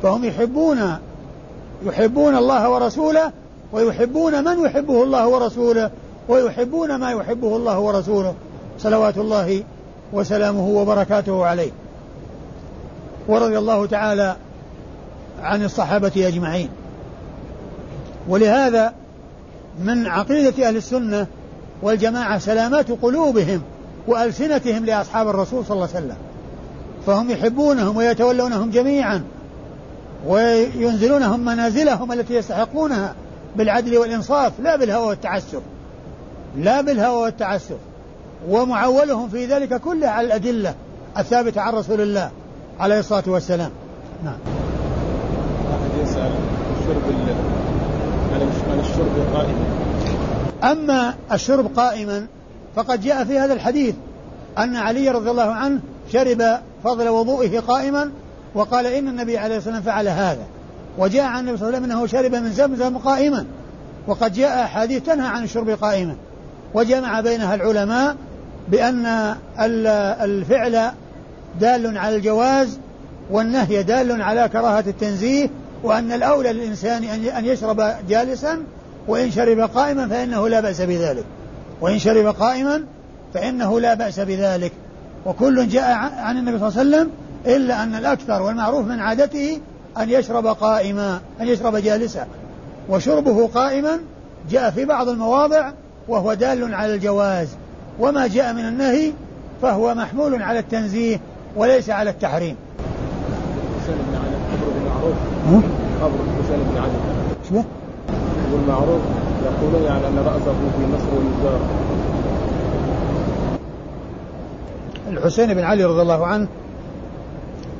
فهم 0.02 0.24
يحبون 0.24 0.98
يحبون 1.86 2.36
الله 2.36 2.70
ورسوله 2.70 3.32
ويحبون 3.72 4.44
من 4.44 4.64
يحبه 4.64 5.02
الله 5.02 5.28
ورسوله 5.28 5.90
ويحبون 6.28 6.94
ما 6.94 7.10
يحبه 7.10 7.56
الله 7.56 7.78
ورسوله. 7.78 8.34
صلوات 8.78 9.18
الله 9.18 9.64
وسلامه 10.12 10.68
وبركاته 10.68 11.44
عليه. 11.44 11.70
ورضي 13.28 13.58
الله 13.58 13.86
تعالى 13.86 14.36
عن 15.42 15.64
الصحابة 15.64 16.12
أجمعين. 16.16 16.68
ولهذا 18.28 18.92
من 19.84 20.06
عقيدة 20.06 20.68
أهل 20.68 20.76
السنة 20.76 21.26
والجماعة 21.82 22.38
سلامات 22.38 22.90
قلوبهم 22.90 23.62
وألسنتهم 24.06 24.84
لأصحاب 24.84 25.28
الرسول 25.28 25.64
صلى 25.64 25.74
الله 25.74 25.88
عليه 25.94 26.06
وسلم. 26.06 26.16
فهم 27.08 27.30
يحبونهم 27.30 27.96
ويتولونهم 27.96 28.70
جميعا 28.70 29.22
وينزلونهم 30.26 31.40
منازلهم 31.40 32.12
التي 32.12 32.34
يستحقونها 32.34 33.14
بالعدل 33.56 33.98
والإنصاف 33.98 34.52
لا 34.60 34.76
بالهوى 34.76 35.06
والتعسف. 35.06 35.60
لا 36.56 36.80
بالهوى 36.80 37.22
والتعسف. 37.22 37.76
ومعولهم 38.48 39.28
في 39.28 39.46
ذلك 39.46 39.80
كله 39.80 40.08
على 40.08 40.26
الأدلة 40.26 40.74
الثابتة 41.18 41.60
عن 41.60 41.74
رسول 41.74 42.00
الله 42.00 42.30
عليه 42.80 42.98
الصلاة 42.98 43.24
والسلام. 43.26 43.70
نعم. 44.24 44.38
واحد 45.70 46.08
يسأل 46.08 46.30
الشرب 46.80 47.02
عن 48.70 48.80
الشرب 48.80 49.34
قائما. 49.34 49.64
أما 50.72 51.14
الشرب 51.32 51.70
قائما 51.76 52.26
فقد 52.76 53.00
جاء 53.00 53.24
في 53.24 53.38
هذا 53.38 53.52
الحديث 53.52 53.94
أن 54.58 54.76
علي 54.76 55.08
رضي 55.08 55.30
الله 55.30 55.52
عنه 55.52 55.80
شرب 56.12 56.58
فضل 56.84 57.08
وضوئه 57.08 57.60
قائما 57.60 58.10
وقال 58.54 58.86
إن 58.86 59.08
النبي 59.08 59.38
عليه 59.38 59.56
الصلاة 59.56 59.74
والسلام 59.74 59.94
فعل 59.94 60.08
هذا. 60.08 60.46
وجاء 60.98 61.24
عن 61.24 61.40
النبي 61.40 61.56
صلى 61.56 61.68
الله 61.68 61.78
عليه 61.78 61.86
وسلم 61.86 61.98
أنه 61.98 62.06
شرب 62.06 62.34
من 62.34 62.52
زمزم 62.52 62.98
قائما. 62.98 63.46
وقد 64.06 64.32
جاء 64.32 64.64
أحاديث 64.64 65.02
تنهى 65.02 65.26
عن 65.26 65.44
الشرب 65.44 65.70
قائما. 65.70 66.16
وجمع 66.74 67.20
بينها 67.20 67.54
العلماء 67.54 68.16
بأن 68.68 69.34
الفعل 70.20 70.90
دال 71.60 71.98
على 71.98 72.16
الجواز 72.16 72.78
والنهي 73.30 73.82
دال 73.82 74.22
على 74.22 74.48
كراهة 74.48 74.84
التنزيه 74.86 75.50
وأن 75.82 76.12
الأولى 76.12 76.52
للإنسان 76.52 77.04
أن 77.04 77.44
يشرب 77.44 77.94
جالسا 78.08 78.62
وإن 79.08 79.30
شرب 79.30 79.60
قائما 79.60 80.08
فإنه 80.08 80.48
لا 80.48 80.60
بأس 80.60 80.80
بذلك. 80.80 81.24
وإن 81.80 81.98
شرب 81.98 82.26
قائما 82.26 82.84
فإنه 83.34 83.80
لا 83.80 83.94
بأس 83.94 84.20
بذلك. 84.20 84.72
وكل 85.26 85.68
جاء 85.68 85.98
عن 86.18 86.38
النبي 86.38 86.58
صلى 86.58 86.68
الله 86.68 86.78
عليه 86.78 86.88
وسلم 86.88 87.10
إلا 87.46 87.82
أن 87.82 87.94
الأكثر 87.94 88.42
والمعروف 88.42 88.86
من 88.86 89.00
عادته 89.00 89.60
أن 89.98 90.10
يشرب 90.10 90.46
قائما 90.46 91.20
أن 91.40 91.48
يشرب 91.48 91.76
جالسا. 91.76 92.26
وشربه 92.88 93.46
قائما 93.46 93.98
جاء 94.50 94.70
في 94.70 94.84
بعض 94.84 95.08
المواضع 95.08 95.70
وهو 96.08 96.34
دال 96.34 96.74
على 96.74 96.94
الجواز. 96.94 97.48
وما 98.00 98.26
جاء 98.26 98.52
من 98.52 98.68
النهي 98.68 99.12
فهو 99.62 99.94
محمول 99.94 100.42
على 100.42 100.58
التنزيه 100.58 101.20
وليس 101.56 101.90
على 101.90 102.10
التحريم. 102.10 102.56
قبر 106.02 106.18
حسين 106.38 106.60
بن 106.70 106.78
علي 106.82 106.98
شو 107.48 107.62
والمعروف 108.52 109.02
يقولون 109.44 109.82
يعني 109.82 110.06
أن 110.08 110.18
رأسه 110.18 110.52
في 110.76 110.82
مصر 110.92 111.10
ويزار 111.16 111.60
الحسين 115.08 115.54
بن 115.54 115.64
علي 115.64 115.84
رضي 115.84 116.02
الله 116.02 116.26
عنه 116.26 116.48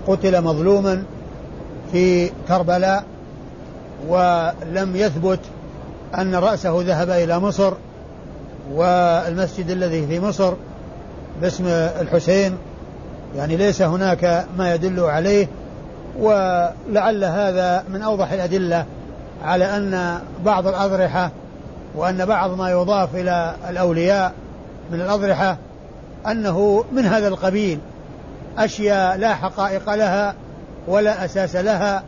قتل 0.07 0.43
مظلوما 0.43 1.03
في 1.93 2.31
كربلاء 2.49 3.05
ولم 4.09 4.97
يثبت 4.97 5.41
أن 6.19 6.35
رأسه 6.35 6.83
ذهب 6.83 7.11
إلى 7.11 7.39
مصر 7.39 7.73
والمسجد 8.73 9.71
الذي 9.71 10.07
في 10.07 10.21
مصر 10.21 10.55
باسم 11.41 11.67
الحسين 12.01 12.57
يعني 13.37 13.57
ليس 13.57 13.83
هناك 13.83 14.47
ما 14.59 14.75
يدل 14.75 15.01
عليه 15.01 15.49
ولعل 16.19 17.25
هذا 17.25 17.85
من 17.89 18.03
أوضح 18.03 18.33
الأدلة 18.33 18.87
على 19.45 19.65
أن 19.65 20.19
بعض 20.45 20.67
الأضرحة 20.67 21.31
وأن 21.95 22.25
بعض 22.27 22.51
ما 22.59 22.71
يضاف 22.71 23.15
إلى 23.15 23.55
الأولياء 23.69 24.33
من 24.93 25.01
الأضرحة 25.01 25.57
أنه 26.31 26.85
من 26.93 27.07
هذا 27.07 27.29
القبيل 27.29 27.79
أشياء 28.59 29.17
لا 29.17 29.35
حقائق 29.35 29.95
لها 29.95 30.35
ولا 30.89 31.25
أساس 31.25 31.57
لها 31.57 32.03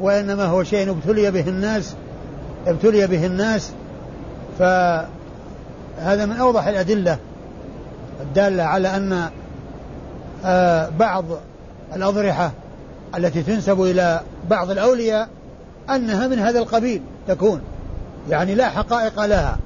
وإنما 0.00 0.44
هو 0.44 0.64
شيء 0.64 0.90
ابتلي 0.90 1.30
به 1.30 1.48
الناس 1.48 1.94
ابتلي 2.66 3.06
به 3.06 3.26
الناس. 3.26 3.70
فهذا 4.58 5.06
من 6.26 6.36
أوضح 6.36 6.66
الأدلة 6.66 7.18
الدالة 8.20 8.62
على 8.62 8.96
أن 8.96 9.30
آه، 10.44 10.88
بعض 10.98 11.24
الأضرحة 11.96 12.52
التي 13.16 13.42
تنسب 13.42 13.82
إلى 13.82 14.20
بعض 14.50 14.70
الأولياء 14.70 15.28
أنها 15.90 16.26
من 16.26 16.38
هذا 16.38 16.58
القبيل 16.58 17.02
تكون. 17.28 17.60
يعني 18.30 18.54
لا 18.54 18.68
حقائق 18.68 19.24
لها 19.24 19.58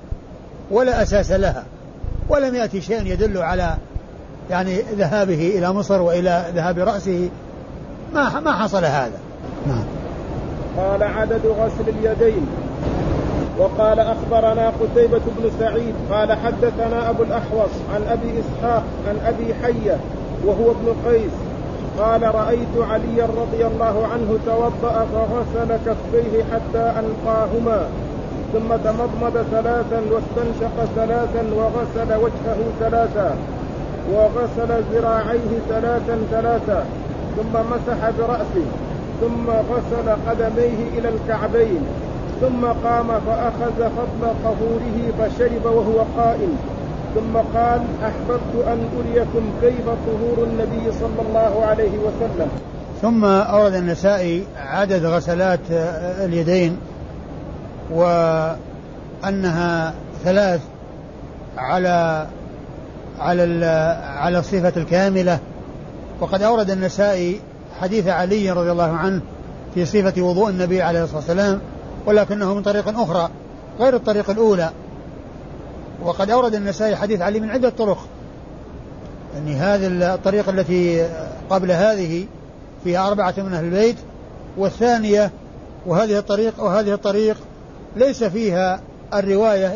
ولا 0.70 1.02
أساس 1.02 1.30
لها 1.30 1.64
ولم 2.28 2.54
يأتي 2.54 2.80
شيء 2.80 3.06
يدل 3.06 3.38
على 3.38 3.76
يعني 4.50 4.80
ذهابه 4.80 5.52
إلى 5.58 5.72
مصر 5.72 6.02
وإلى 6.02 6.44
ذهاب 6.54 6.78
رأسه 6.78 7.28
ما 8.14 8.40
ما 8.40 8.52
حصل 8.52 8.84
هذا. 8.84 9.18
نعم. 9.66 9.84
قال 10.76 11.02
عدد 11.02 11.46
غسل 11.46 11.88
اليدين. 11.88 12.46
وقال 13.60 14.00
أخبرنا 14.00 14.68
قتيبة 14.68 15.20
بن 15.38 15.50
سعيد 15.58 15.94
قال 16.10 16.32
حدثنا 16.32 17.10
أبو 17.10 17.22
الأحوص 17.22 17.70
عن 17.94 18.02
أبي 18.10 18.32
إسحاق 18.40 18.82
عن 19.08 19.16
أبي 19.26 19.54
حية 19.54 19.96
وهو 20.44 20.70
ابن 20.70 21.10
قيس 21.10 21.32
قال 21.98 22.34
رأيت 22.34 22.90
عليا 22.90 23.26
رضي 23.26 23.66
الله 23.66 24.06
عنه 24.12 24.38
توضأ 24.46 25.06
فغسل 25.12 25.76
كفيه 25.86 26.44
حتى 26.52 26.92
ألقاهما 27.00 27.88
ثم 28.52 28.76
تمضمض 28.84 29.44
ثلاثا 29.50 30.02
واستنشق 30.10 30.84
ثلاثا 30.96 31.54
وغسل 31.54 32.14
وجهه 32.14 32.58
ثلاثا. 32.80 33.36
وغسل 34.12 34.82
ذراعيه 34.92 35.58
ثلاثا 35.68 36.18
ثلاثا 36.30 36.84
ثم 37.36 37.60
مسح 37.70 38.10
برأسه 38.18 38.66
ثم 39.20 39.50
غسل 39.50 40.08
قدميه 40.28 40.98
إلى 40.98 41.08
الكعبين 41.08 41.80
ثم 42.40 42.66
قام 42.66 43.06
فأخذ 43.26 43.78
فضل 43.78 44.32
طهوره 44.44 45.12
فشرب 45.18 45.64
وهو 45.64 46.04
قائم 46.16 46.56
ثم 47.14 47.58
قال 47.58 47.80
أحببت 48.02 48.66
أن 48.66 48.88
أريكم 48.98 49.50
كيف 49.62 49.84
طهور 49.84 50.46
النبي 50.46 50.92
صلى 50.92 51.28
الله 51.28 51.64
عليه 51.64 51.98
وسلم. 51.98 52.48
ثم 53.02 53.24
أورد 53.24 53.74
النسائي 53.74 54.44
عدد 54.56 55.04
غسلات 55.04 55.60
اليدين 56.24 56.76
وأنها 57.90 59.94
ثلاث 60.24 60.60
على 61.58 62.26
على 63.20 63.64
على 64.04 64.38
الصفة 64.38 64.72
الكاملة. 64.76 65.38
وقد 66.20 66.42
أورد 66.42 66.70
النسائي 66.70 67.40
حديث 67.80 68.06
علي 68.06 68.50
رضي 68.50 68.72
الله 68.72 68.96
عنه 68.96 69.20
في 69.74 69.86
صفة 69.86 70.22
وضوء 70.22 70.48
النبي 70.48 70.82
عليه 70.82 71.04
الصلاة 71.04 71.18
والسلام 71.18 71.60
ولكنه 72.06 72.54
من 72.54 72.62
طريق 72.62 72.98
أخرى 73.00 73.30
غير 73.80 73.96
الطريق 73.96 74.30
الأولى. 74.30 74.70
وقد 76.02 76.30
أورد 76.30 76.54
النسائي 76.54 76.96
حديث 76.96 77.20
علي 77.20 77.40
من 77.40 77.50
عدة 77.50 77.68
طرق. 77.68 77.98
يعني 79.34 79.56
هذه 79.56 80.14
الطريقة 80.14 80.50
التي 80.50 81.08
قبل 81.50 81.70
هذه 81.70 82.26
فيها 82.84 83.08
أربعة 83.08 83.34
من 83.38 83.54
أهل 83.54 83.64
البيت 83.64 83.96
والثانية 84.56 85.30
وهذه 85.86 86.18
الطريق 86.18 86.62
وهذه 86.62 86.94
الطريق 86.94 87.36
ليس 87.96 88.24
فيها 88.24 88.80
الرواية 89.14 89.74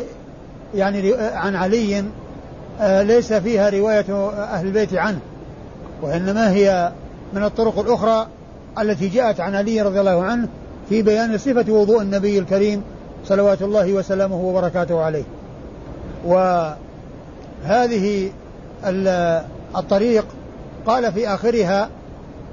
يعني 0.75 1.13
عن 1.13 1.55
علي 1.55 2.03
ليس 2.81 3.33
فيها 3.33 3.69
رواية 3.69 4.29
أهل 4.29 4.67
البيت 4.67 4.93
عنه 4.93 5.19
وإنما 6.01 6.51
هي 6.51 6.91
من 7.33 7.43
الطرق 7.43 7.79
الأخرى 7.79 8.27
التي 8.79 9.07
جاءت 9.07 9.39
عن 9.39 9.55
علي 9.55 9.81
رضي 9.81 9.99
الله 9.99 10.23
عنه 10.23 10.47
في 10.89 11.01
بيان 11.01 11.37
صفة 11.37 11.73
وضوء 11.73 12.01
النبي 12.01 12.39
الكريم 12.39 12.81
صلوات 13.25 13.61
الله 13.61 13.93
وسلامه 13.93 14.41
وبركاته 14.41 15.01
عليه. 15.01 15.23
وهذه 16.25 18.31
الطريق 19.75 20.25
قال 20.85 21.13
في 21.13 21.27
آخرها 21.27 21.89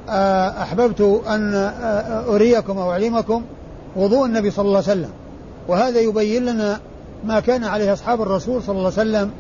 آه، 0.09 0.63
أحببت 0.63 1.21
أن 1.29 1.55
آه، 1.55 2.35
أريكم 2.35 2.79
أو 2.79 2.91
أعلمكم 2.91 3.43
وضوء 3.97 4.27
النبي 4.27 4.51
صلى 4.51 4.65
الله 4.65 4.83
عليه 4.89 5.01
وسلم. 5.01 5.11
وهذا 5.69 6.01
يبين 6.01 6.47
لنا 6.47 6.81
ما 7.25 7.41
كان 7.41 7.65
عليه 7.65 7.93
أصحاب 7.93 8.23
الرسول 8.23 8.63
صلى 8.63 8.79
الله 8.79 8.93
عليه 8.99 9.11
وسلم 9.11 9.31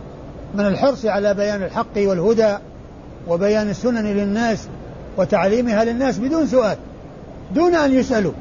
من 0.55 0.67
الحرص 0.67 1.05
على 1.07 1.35
بيان 1.35 1.63
الحق 1.63 1.97
والهدى 1.97 2.57
وبيان 3.29 3.71
السنن 3.71 4.07
للناس 4.07 4.59
وتعليمها 5.17 5.85
للناس 5.85 6.19
بدون 6.19 6.47
سؤال 6.47 6.77
دون 7.55 7.75
أن 7.75 7.93
يسألوا. 7.93 8.33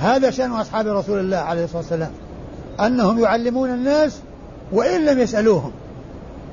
هذا 0.00 0.30
شأن 0.30 0.52
أصحاب 0.52 0.86
رسول 0.86 1.20
الله 1.20 1.36
عليه 1.36 1.64
الصلاة 1.64 1.80
والسلام 1.82 2.10
أنهم 2.80 3.18
يعلمون 3.18 3.70
الناس 3.70 4.18
وإن 4.72 5.04
لم 5.04 5.18
يسألوهم 5.18 5.72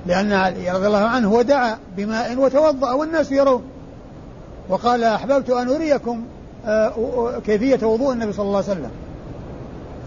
لأن 0.06 0.32
علي 0.32 0.72
رضي 0.72 0.88
الله 0.88 1.04
عنه 1.04 1.34
ودعا 1.34 1.78
بماء 1.98 2.38
وتوضأ 2.38 2.92
والناس 2.92 3.32
يرون. 3.32 3.64
وقال 4.70 5.04
أحببت 5.04 5.50
أن 5.50 5.70
أريكم 5.70 6.24
آه، 6.66 7.40
كيفية 7.46 7.88
وضوء 7.88 8.14
النبي 8.14 8.34
صلى 8.34 8.46
الله 8.46 8.58
عليه 8.58 8.68
وسلم. 8.72 8.92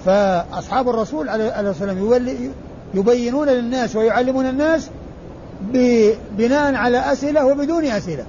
فأصحاب 0.04 0.88
الرسول 0.88 1.28
عليه 1.28 1.46
الصلاة 1.48 1.68
والسلام 1.68 1.98
يبينون 2.94 3.48
للناس 3.48 3.96
ويعلمون 3.96 4.46
الناس 4.46 4.90
بناء 6.36 6.74
على 6.74 7.12
أسئلة 7.12 7.46
وبدون 7.46 7.84
أسئلة 7.84 8.24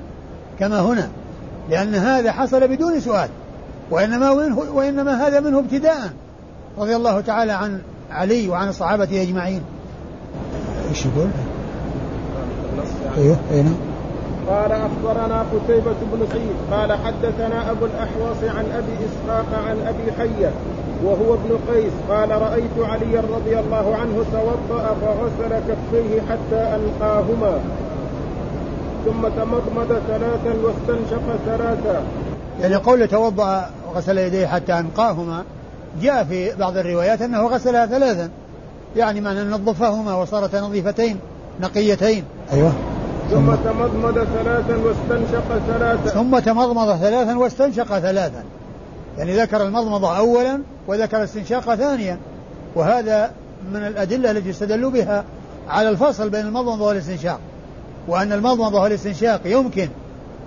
كما 0.60 0.80
هنا 0.80 1.10
لأن 1.70 1.96
هذا 1.96 2.32
حصل 2.32 2.68
بدون 2.68 3.00
سؤال 3.00 3.30
وإنما, 3.92 4.30
وإنما 4.74 5.28
هذا 5.28 5.40
منه 5.40 5.60
ابتداء. 5.60 6.10
رضي 6.78 6.96
الله 6.96 7.22
تعالى 7.22 7.52
عن 7.52 7.82
علي 8.12 8.48
وعن 8.48 8.70
الصحابة 8.70 9.22
أجمعين. 9.22 9.62
إيش 10.90 11.06
يقول؟ 11.06 11.30
أيوه 13.18 13.38
اي 13.52 13.62
نعم. 13.64 13.76
قال 14.50 14.72
أخبرنا 14.72 15.46
قتيبة 15.54 15.96
بن 16.14 16.28
سعيد 16.32 16.56
قال 16.72 16.94
حدثنا 16.94 17.72
أبو 17.72 17.86
الأحوص 17.86 18.44
عن 18.44 18.66
أبي 18.78 18.94
إسحاق 19.06 19.46
عن 19.68 19.78
أبي 19.88 20.12
حية 20.12 20.52
وهو 21.04 21.34
ابن 21.34 21.60
قيس 21.74 21.94
قال 22.10 22.42
رأيت 22.42 22.78
عليا 22.80 23.22
رضي 23.36 23.60
الله 23.60 23.96
عنه 23.96 24.26
توضا 24.32 24.96
فغسل 25.02 25.56
كفيه 25.60 26.22
حتى 26.30 26.76
انقاهما 26.76 27.60
ثم 29.06 29.28
تمضمض 29.28 30.02
ثلاثا 30.08 30.56
واستنشق 30.64 31.36
ثلاثا. 31.46 32.02
يعني 32.62 32.76
قول 32.76 33.08
توضأ 33.08 33.70
وغسل 33.88 34.18
يديه 34.18 34.48
حتى 34.48 34.74
انقاهما 34.74 35.44
جاء 36.02 36.24
في 36.24 36.56
بعض 36.56 36.78
الروايات 36.78 37.22
أنه 37.22 37.48
غسلها 37.48 37.86
ثلاثا. 37.86 38.30
يعني 38.96 39.22
معنى 39.22 39.44
نظفهما 39.44 40.16
وصارتا 40.16 40.62
نظيفتين 40.62 41.18
نقيتين. 41.62 42.24
أيوه. 42.54 42.72
ثم 43.32 43.56
تمضمض 43.56 44.14
ثلاثا 44.14 44.78
واستنشق 44.78 45.60
ثلاثا. 45.68 46.10
ثم 46.10 46.40
تمضمض 46.40 46.96
ثلاثا 46.96 47.38
واستنشق 47.38 48.00
ثلاثا. 48.00 48.44
يعني 49.18 49.42
ذكر 49.42 49.64
المضمضة 49.68 50.18
أولا 50.18 50.62
وذكر 50.88 51.18
الاستنشاق 51.18 51.76
ثانيا. 51.76 52.18
وهذا 52.76 53.32
من 53.74 53.88
الأدلة 53.88 54.32
التي 54.32 54.50
استدلوا 54.50 54.92
بها 54.92 55.24
على 55.70 55.90
الفصل 55.90 56.30
بين 56.30 56.46
المضمضة 56.46 56.86
والاستنشاق. 56.86 57.40
وأن 58.08 58.34
المضمضة 58.34 58.82
والاستنشاق 58.82 59.42
يمكن 59.46 59.90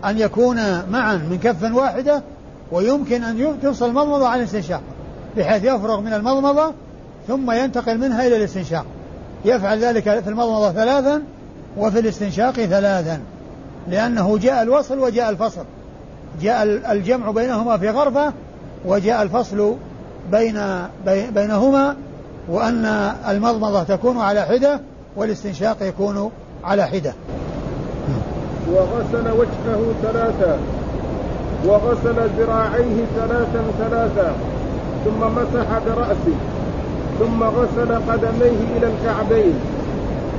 أن 0.05 0.19
يكون 0.19 0.57
معا 0.91 1.17
من 1.17 1.39
كف 1.43 1.75
واحدة 1.75 2.23
ويمكن 2.73 3.25
أن 3.25 3.59
تفصل 3.63 3.89
المضمضة 3.89 4.29
عن 4.29 4.39
الاستنشاق 4.39 4.81
بحيث 5.37 5.65
يفرغ 5.65 6.01
من 6.01 6.13
المضمضة 6.13 6.73
ثم 7.29 7.51
ينتقل 7.51 7.99
منها 7.99 8.27
إلى 8.27 8.37
الاستنشاق. 8.37 8.85
يفعل 9.45 9.79
ذلك 9.79 10.21
في 10.21 10.31
المضمضة 10.31 10.73
ثلاثا 10.73 11.23
وفي 11.77 11.99
الاستنشاق 11.99 12.53
ثلاثا 12.53 13.21
لأنه 13.89 14.39
جاء 14.39 14.63
الوصل 14.63 14.99
وجاء 14.99 15.31
الفصل. 15.31 15.65
جاء 16.43 16.63
الجمع 16.93 17.31
بينهما 17.31 17.79
في 17.79 17.91
غرفة 17.91 18.33
وجاء 18.85 19.23
الفصل 19.23 19.75
بين 20.33 20.61
بينهما 21.35 21.97
وأن 22.49 22.85
المضمضة 23.29 23.83
تكون 23.83 24.21
على 24.21 24.43
حدة 24.43 24.81
والاستنشاق 25.17 25.77
يكون 25.83 26.31
على 26.65 26.87
حدة. 26.87 27.13
وغسل 28.71 29.31
وجهه 29.31 29.93
ثلاثا 30.03 30.59
وغسل 31.67 32.29
ذراعيه 32.39 33.05
ثلاثا 33.17 33.65
ثلاثا 33.79 34.35
ثم 35.05 35.21
مسح 35.21 35.79
برأسه 35.87 36.37
ثم 37.19 37.43
غسل 37.43 37.95
قدميه 37.95 38.77
إلى 38.77 38.87
الكعبين. 38.87 39.55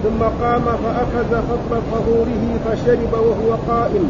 ثم 0.03 0.23
قام 0.43 0.65
فأخذ 0.65 1.41
فضل 1.47 1.81
طهوره 1.91 2.59
فشرب 2.65 3.13
وهو 3.13 3.57
قائم. 3.67 4.09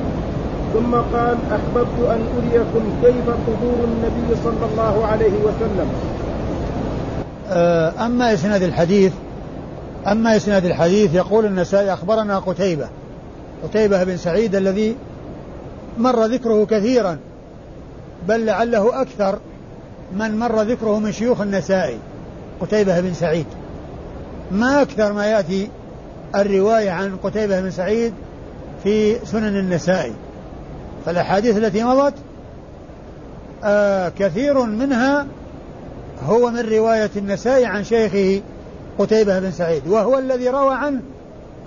ثم 0.74 0.96
قال 0.96 1.38
أحببت 1.52 2.10
أن 2.10 2.22
أريكم 2.38 2.84
كيف 3.04 3.26
طهور 3.26 3.78
النبي 3.84 4.36
صلى 4.44 4.66
الله 4.72 5.06
عليه 5.06 5.34
وسلم. 5.44 5.88
آه، 7.50 8.06
أما 8.06 8.34
إسناد 8.34 8.64
الحديث 8.64 9.14
أما 10.08 10.36
إسناد 10.36 10.66
الحديث 10.66 11.16
يقول 11.16 11.46
النسائي 11.46 11.94
أخبرنا 11.94 12.40
قتيبة 12.40 12.88
قتيبة 13.64 14.04
بن 14.04 14.18
سعيد 14.18 14.56
الذي 14.56 14.96
مر 15.98 16.26
ذكره 16.26 16.66
كثيرا 16.66 17.18
بل 18.28 18.46
لعله 18.46 19.02
أكثر 19.02 19.40
من 20.18 20.40
مر 20.40 20.62
ذكره 20.62 21.00
من 21.00 21.12
شيوخ 21.12 21.42
النسائي 21.42 21.98
قتيبة 22.62 23.00
بن 23.00 23.14
سعيد. 23.14 23.46
ما 24.52 24.82
أكثر 24.82 25.14
ما 25.14 25.26
يأتي 25.26 25.70
الرواية 26.36 26.92
عن 26.92 27.18
قتيبة 27.24 27.62
بن 27.62 27.72
سعيد 27.72 28.14
في 28.84 29.26
سنن 29.26 29.58
النسائي. 29.58 30.14
فالأحاديث 31.06 31.58
التي 31.58 31.84
مضت 31.84 32.14
آه 33.64 34.12
كثير 34.20 34.62
منها 34.62 35.28
هو 36.26 36.50
من 36.50 36.60
رواية 36.60 37.10
النسائي 37.16 37.66
عن 37.66 37.84
شيخه 37.84 38.42
قتيبة 39.00 39.40
بن 39.40 39.52
سعيد 39.52 39.88
وهو 39.88 40.20
الذي 40.20 40.50
روى 40.50 40.74
عنه 40.74 41.02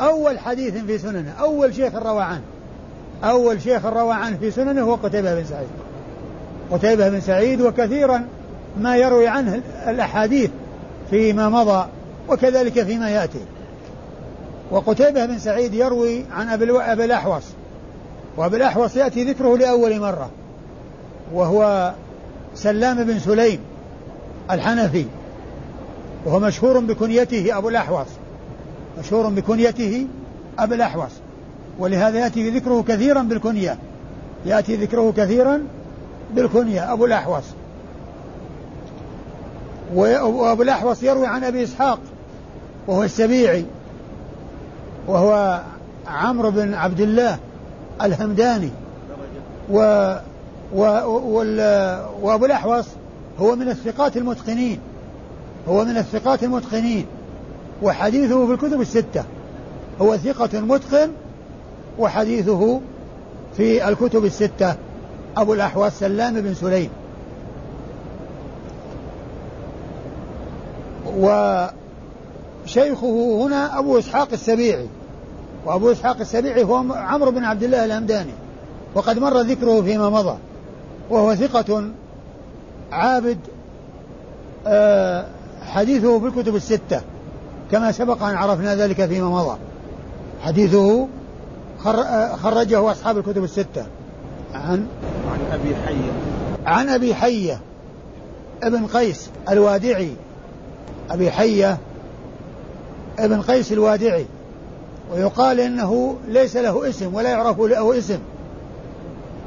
أول 0.01 0.39
حديث 0.39 0.75
في 0.75 0.99
سننه 0.99 1.33
أول 1.41 1.75
شيخ 1.75 1.95
روى 1.95 2.23
عنه. 2.23 2.43
أول 3.25 3.63
شيخ 3.63 3.87
روى 3.87 4.15
عنه 4.15 4.37
في 4.37 4.51
سننه 4.51 4.83
هو 4.83 4.95
قتيبة 4.95 5.35
بن 5.35 5.45
سعيد. 5.45 5.69
قتيبة 6.71 7.09
بن 7.09 7.21
سعيد 7.21 7.61
وكثيرا 7.61 8.27
ما 8.79 8.97
يروي 8.97 9.29
عنه 9.29 9.63
الأحاديث 9.89 10.51
فيما 11.11 11.49
مضى 11.49 11.87
وكذلك 12.29 12.83
فيما 12.83 13.11
يأتي. 13.11 13.41
وقتيبة 14.71 15.27
بن 15.27 15.39
سعيد 15.39 15.75
يروي 15.75 16.25
عن 16.33 16.49
أبي 16.49 17.05
الأحوص. 17.05 17.45
وأبي 18.37 18.57
الأحوص 18.57 18.97
يأتي 18.97 19.25
ذكره 19.25 19.57
لأول 19.57 20.01
مرة 20.01 20.31
وهو 21.33 21.93
سلام 22.55 23.05
بن 23.05 23.19
سليم 23.19 23.61
الحنفي 24.51 25.05
وهو 26.25 26.39
مشهور 26.39 26.79
بكنيته 26.79 27.59
أبو 27.59 27.69
الأحوص 27.69 28.07
مشهور 28.99 29.29
بكنيته 29.29 30.07
أبو 30.59 30.75
الأحوص. 30.75 31.11
ولهذا 31.79 32.19
يأتي 32.19 32.51
ذكره 32.51 32.85
كثيرا 32.89 33.23
بالكنية 33.23 33.79
يأتي 34.47 34.77
ذكره 34.77 35.13
كثيرا 35.17 35.63
بالكنية 36.35 36.93
أبو 36.93 37.05
الأحوص. 37.05 37.45
وأبو 39.95 40.63
الأحوص 40.63 41.03
يروي 41.03 41.27
عن 41.27 41.45
أبي 41.45 41.63
إسحاق 41.63 41.99
وهو 42.87 43.03
السبيعي 43.03 43.65
وهو 45.09 45.63
عمرو 46.07 46.51
بن 46.51 46.75
عبد 46.75 47.01
الله 47.01 47.39
الهمداني. 48.03 48.71
و 49.71 49.79
و 50.75 50.81
وأبو 52.23 52.45
الأحوص 52.45 52.87
هو 53.39 53.57
من 53.57 53.69
الثقات 53.69 54.17
المتقنين. 54.17 54.79
هو 55.69 55.85
من 55.85 55.97
الثقات 55.97 56.43
المتقنين. 56.45 57.07
وحديثه 57.83 58.47
في 58.47 58.53
الكتب 58.53 58.81
الستة. 58.81 59.25
هو 60.01 60.17
ثقة 60.17 60.61
متقن 60.61 61.11
وحديثه 61.99 62.81
في 63.57 63.89
الكتب 63.89 64.25
الستة. 64.25 64.75
أبو 65.37 65.55
الأحوص 65.55 65.93
سلام 65.93 66.41
بن 66.41 66.55
سليم. 66.55 66.91
وشيخه 72.67 73.47
هنا 73.47 73.79
أبو 73.79 73.99
إسحاق 73.99 74.29
السبيعي 74.33 74.87
وأبو 75.67 75.93
إسحاق 75.93 76.17
السبيعي 76.21 76.65
هو 76.65 76.77
عمرو 76.93 77.31
بن 77.31 77.45
عبد 77.45 77.63
الله 77.63 77.85
الهمداني 77.85 78.33
وقد 78.95 79.19
مر 79.19 79.41
ذكره 79.41 79.83
فيما 79.83 80.11
مضى 80.11 80.39
وهو 81.11 81.35
ثقة 81.35 81.91
عابد 82.93 83.39
آه، 84.67 85.27
حديثه 85.63 86.21
في 86.21 86.27
الكتب 86.27 86.57
الستة 86.57 87.01
كما 87.71 87.93
سبق 87.93 88.23
أن 88.23 88.35
عرفنا 88.35 88.75
ذلك 88.75 89.07
فيما 89.07 89.29
مضى. 89.29 89.59
حديثه 90.43 91.09
آه، 91.87 92.37
خرجه 92.37 92.91
أصحاب 92.91 93.19
الكتب 93.19 93.45
الستة. 93.45 93.87
عن 94.55 94.87
عن 95.31 95.39
أبي 95.53 95.77
حية. 95.77 96.13
عن 96.67 96.89
أبي 96.89 97.15
حية 97.15 97.61
ابن 98.63 98.87
قيس 98.87 99.31
الوادعي. 99.49 100.13
أبي 101.11 101.31
حية 101.31 101.79
ابن 103.19 103.43
قيس 103.43 103.73
الوادعي 103.73 104.27
ويقال 105.13 105.61
إنه 105.61 106.17
ليس 106.29 106.57
له 106.57 106.89
اسم 106.89 107.15
ولا 107.15 107.31
يعرف 107.31 107.61
له 107.61 107.99
اسم 107.99 108.19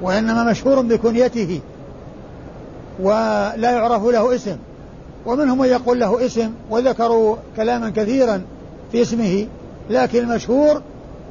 وإنما 0.01 0.43
مشهور 0.43 0.82
بكنيته 0.82 1.61
ولا 2.99 3.72
يعرف 3.72 4.05
له 4.05 4.36
اسم 4.36 4.57
ومنهم 5.26 5.57
من 5.57 5.67
يقول 5.67 5.99
له 5.99 6.26
اسم 6.26 6.51
وذكروا 6.70 7.36
كلاما 7.55 7.89
كثيرا 7.89 8.41
في 8.91 9.01
اسمه 9.01 9.47
لكن 9.89 10.20
المشهور 10.20 10.82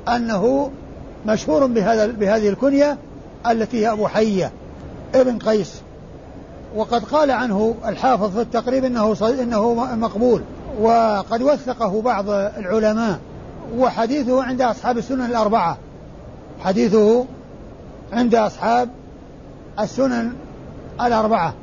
أنه 0.09 0.71
مشهور 1.27 1.67
بهذا 1.67 2.07
بهذه 2.07 2.49
الكنية 2.49 2.99
التي 3.47 3.87
هي 3.87 3.93
أبو 3.93 4.09
حية 4.09 4.53
ابن 5.15 5.39
قيس. 5.39 5.75
وقد 6.77 7.05
قال 7.05 7.31
عنه 7.31 7.75
الحافظ 7.87 8.35
في 8.35 8.41
التقريب 8.41 8.85
إنه 8.85 9.17
إنه 9.23 9.75
مقبول. 9.75 10.43
وقد 10.81 11.43
وثقه 11.43 12.03
بعض 12.03 12.31
العلماء 12.31 13.19
وحديثه 13.77 14.43
عند 14.43 14.63
أصحاب 14.63 14.99
السنن 14.99 15.25
الأربعة. 15.25 15.79
حديثه 16.61 17.25
عند 18.13 18.35
أصحاب 18.35 18.89
السنن 19.81 20.33
الأربعة 21.01 21.55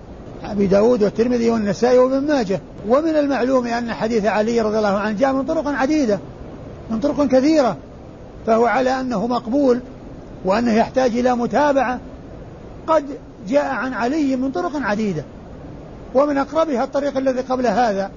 أبي 0.43 0.67
داود 0.67 1.03
والترمذي 1.03 1.49
والنسائي 1.49 1.97
وابن 1.97 2.27
ماجه. 2.27 2.59
ومن 2.87 3.15
المعلوم 3.15 3.67
أن 3.67 3.93
حديث 3.93 4.25
علي 4.25 4.61
رضي 4.61 4.77
الله 4.77 4.97
عنه 4.97 5.17
جاء 5.17 5.33
من 5.33 5.45
طرق 5.45 5.67
عديدة 5.67 6.19
من 6.89 6.99
طرق 6.99 7.27
كثيرة 7.27 7.77
فهو 8.47 8.65
على 8.65 8.99
أنه 8.99 9.27
مقبول 9.27 9.79
وأنه 10.45 10.73
يحتاج 10.73 11.17
إلى 11.17 11.35
متابعة. 11.35 11.99
قد 12.87 13.05
جاء 13.47 13.65
عن 13.65 13.93
علي 13.93 14.35
من 14.35 14.51
طرق 14.51 14.71
عديدة 14.75 15.23
ومن 16.13 16.37
أقربها 16.37 16.83
الطريق 16.83 17.17
الذي 17.17 17.41
قبل 17.41 17.67
هذا. 17.67 18.11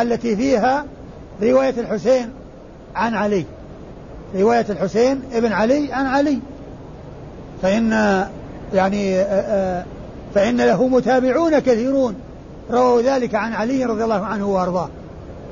التي 0.00 0.36
فيها 0.36 0.84
رواية 1.42 1.80
الحسين 1.80 2.30
عن 2.94 3.14
علي. 3.14 3.44
رواية 4.36 4.66
الحسين 4.70 5.22
ابن 5.32 5.52
علي 5.52 5.92
عن 5.92 6.06
علي. 6.06 6.38
فإن 7.62 7.92
يعني 8.74 9.24
فإن 10.34 10.56
له 10.56 10.88
متابعون 10.88 11.58
كثيرون. 11.58 12.14
رووا 12.70 13.02
ذلك 13.02 13.34
عن 13.34 13.52
علي 13.52 13.84
رضي 13.84 14.04
الله 14.04 14.24
عنه 14.24 14.46
وأرضاه. 14.46 14.88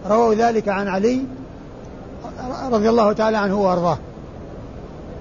رووا 0.08 0.34
ذلك 0.34 0.68
عن 0.68 0.88
علي 0.88 1.20
رضي 2.70 2.88
الله 2.88 3.12
تعالى 3.12 3.36
عنه 3.36 3.60
وأرضاه. 3.60 3.98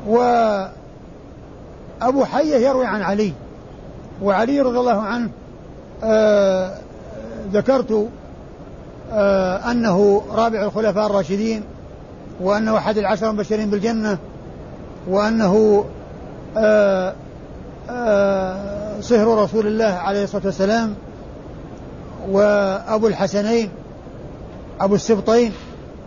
وأبو 0.08 0.70
حية 2.26 2.56
يروي 2.56 2.86
عن 2.86 3.02
علي. 3.02 3.34
وعلي 4.22 4.62
رضي 4.62 4.80
الله 4.80 5.02
عنه 5.02 5.30
آه 6.04 6.72
ذكرت 7.54 8.10
أنه 9.72 10.22
رابع 10.32 10.64
الخلفاء 10.64 11.06
الراشدين 11.06 11.64
وأنه 12.42 12.78
أحد 12.78 12.98
العشر 12.98 13.30
المبشرين 13.30 13.70
بالجنة 13.70 14.18
وأنه 15.08 15.86
آه 16.58 17.14
آه 17.90 19.02
صهر 19.02 19.44
رسول 19.44 19.68
الله 19.68 19.86
عليه 19.86 20.24
الصلاة 20.24 20.46
والسلام 20.46 20.96
وأبو 22.30 23.08
الحسنين 23.08 23.70
أبو 24.80 24.96
السبطين 24.96 25.54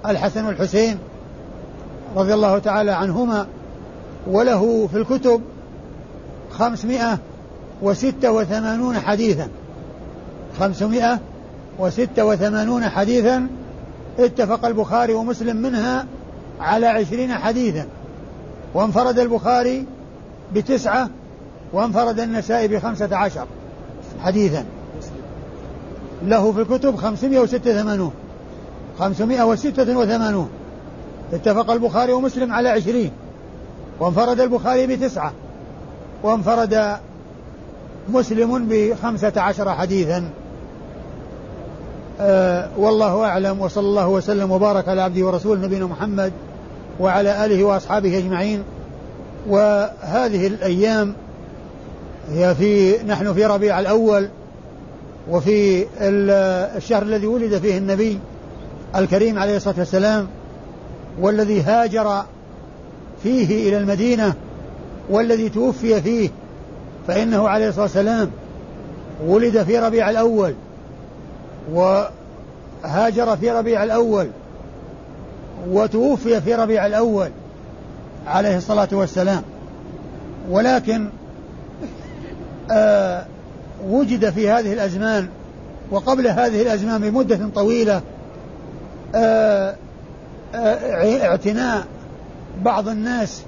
الحسن 0.07 0.45
والحسين 0.45 0.99
رضي 2.17 2.35
الله 2.35 2.59
تعالى 2.59 2.91
عنهما 2.91 3.47
وله 4.27 4.89
في 4.93 4.99
الكتب 4.99 5.41
خمسمائة 6.51 7.19
وستة 7.83 8.33
وثمانون 8.33 8.99
حديثا. 8.99 9.49
خمسمائة 10.59 11.21
وستة 11.79 12.25
وثمانون 12.25 12.89
حديثا 12.89 13.47
اتفق 14.19 14.67
البخاري 14.67 15.15
ومسلم 15.15 15.57
منها 15.57 16.07
على 16.61 16.87
عشرين 16.87 17.35
حديثا. 17.35 17.87
وانفرد 18.75 19.19
البخاري 19.19 19.87
بتسعة 20.55 21.09
وانفرد 21.73 22.21
النسائي 22.21 22.69
بخمسة 22.69 23.17
عشر 23.17 23.47
حديثا. 24.21 24.65
له 26.25 26.53
في 26.53 26.61
الكتب 26.61 26.97
خمسمائة 26.97 27.39
وستة 27.39 27.71
وثمانون. 27.71 28.13
خمسمائة 28.99 29.43
وستة 29.43 29.99
وثمانون. 29.99 30.49
اتفق 31.33 31.71
البخاري 31.71 32.13
ومسلم 32.13 32.53
على 32.53 32.69
عشرين. 32.69 33.11
وانفرد 34.01 34.41
البخاري 34.41 34.87
بتسعة. 34.87 35.33
وانفرد 36.23 36.97
مسلم 38.09 38.67
بخمسة 38.69 39.33
عشر 39.37 39.75
حديثا. 39.75 40.31
أه 42.21 42.69
والله 42.79 43.25
أعلم 43.25 43.61
وصلى 43.61 43.87
الله 43.87 44.09
وسلم 44.09 44.51
وبارك 44.51 44.89
على 44.89 45.03
عبده 45.03 45.27
ورسوله 45.27 45.61
نبينا 45.61 45.87
محمد 45.87 46.33
وعلى 47.01 47.45
آله 47.45 47.65
وأصحابه 47.65 48.19
أجمعين. 48.19 48.63
وهذه 49.49 50.47
الأيام 50.47 51.15
هي 52.31 52.55
في 52.55 53.03
نحن 53.03 53.35
في 53.35 53.47
ربيع 53.47 53.81
الأول 53.81 54.29
وفي 55.31 55.87
الشهر 56.77 57.03
الذي 57.03 57.27
ولد 57.27 57.59
فيه 57.59 57.79
النبي 57.79 58.19
الكريم 58.97 59.39
عليه 59.39 59.57
الصلاة 59.57 59.79
والسلام 59.79 60.29
والذي 61.21 61.63
هاجر 61.63 62.23
فيه 63.23 63.69
إلى 63.69 63.79
المدينة 63.79 64.35
والذي 65.11 65.49
توفي 65.49 66.01
فيه 66.01 66.31
فإنه 67.09 67.49
عليه 67.49 67.69
الصلاة 67.69 67.83
والسلام 67.85 68.31
ولد 69.27 69.63
في 69.63 69.79
ربيع 69.79 70.11
الأول. 70.11 70.55
وهاجر 71.71 73.37
في 73.37 73.51
ربيع 73.51 73.85
الأول 73.85 74.29
وتوفي 75.69 76.41
في 76.41 76.55
ربيع 76.55 76.87
الأول 76.87 77.31
عليه 78.27 78.57
الصلاة 78.57 78.89
والسلام. 78.93 79.43
ولكن 80.51 81.09
آه 82.71 83.25
وجد 83.87 84.31
في 84.31 84.51
هذه 84.51 84.73
الأزمان 84.73 85.29
وقبل 85.91 86.27
هذه 86.29 86.63
الأزمان 86.63 87.01
بمدة 87.01 87.49
طويلة 87.55 88.03
آه 89.15 89.75
آه 90.55 91.27
اعتناء 91.27 91.85
بعض 92.65 92.89
الناس 92.89 93.43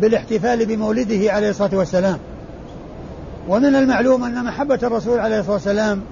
بالاحتفال 0.00 0.66
بمولده 0.66 1.32
عليه 1.32 1.50
الصلاة 1.50 1.76
والسلام. 1.76 2.18
ومن 3.48 3.74
المعلوم 3.76 4.24
أن 4.24 4.44
محبة 4.44 4.78
الرسول 4.82 5.18
عليه 5.18 5.38
الصلاة 5.38 5.54
والسلام 5.54 6.02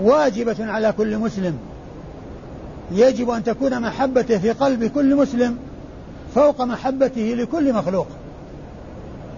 واجبة 0.00 0.56
على 0.60 0.92
كل 0.92 1.18
مسلم. 1.18 1.58
يجب 2.92 3.30
أن 3.30 3.44
تكون 3.44 3.80
محبته 3.80 4.38
في 4.38 4.50
قلب 4.50 4.84
كل 4.84 5.16
مسلم 5.16 5.58
فوق 6.34 6.62
محبته 6.62 7.34
لكل 7.38 7.72
مخلوق. 7.72 8.06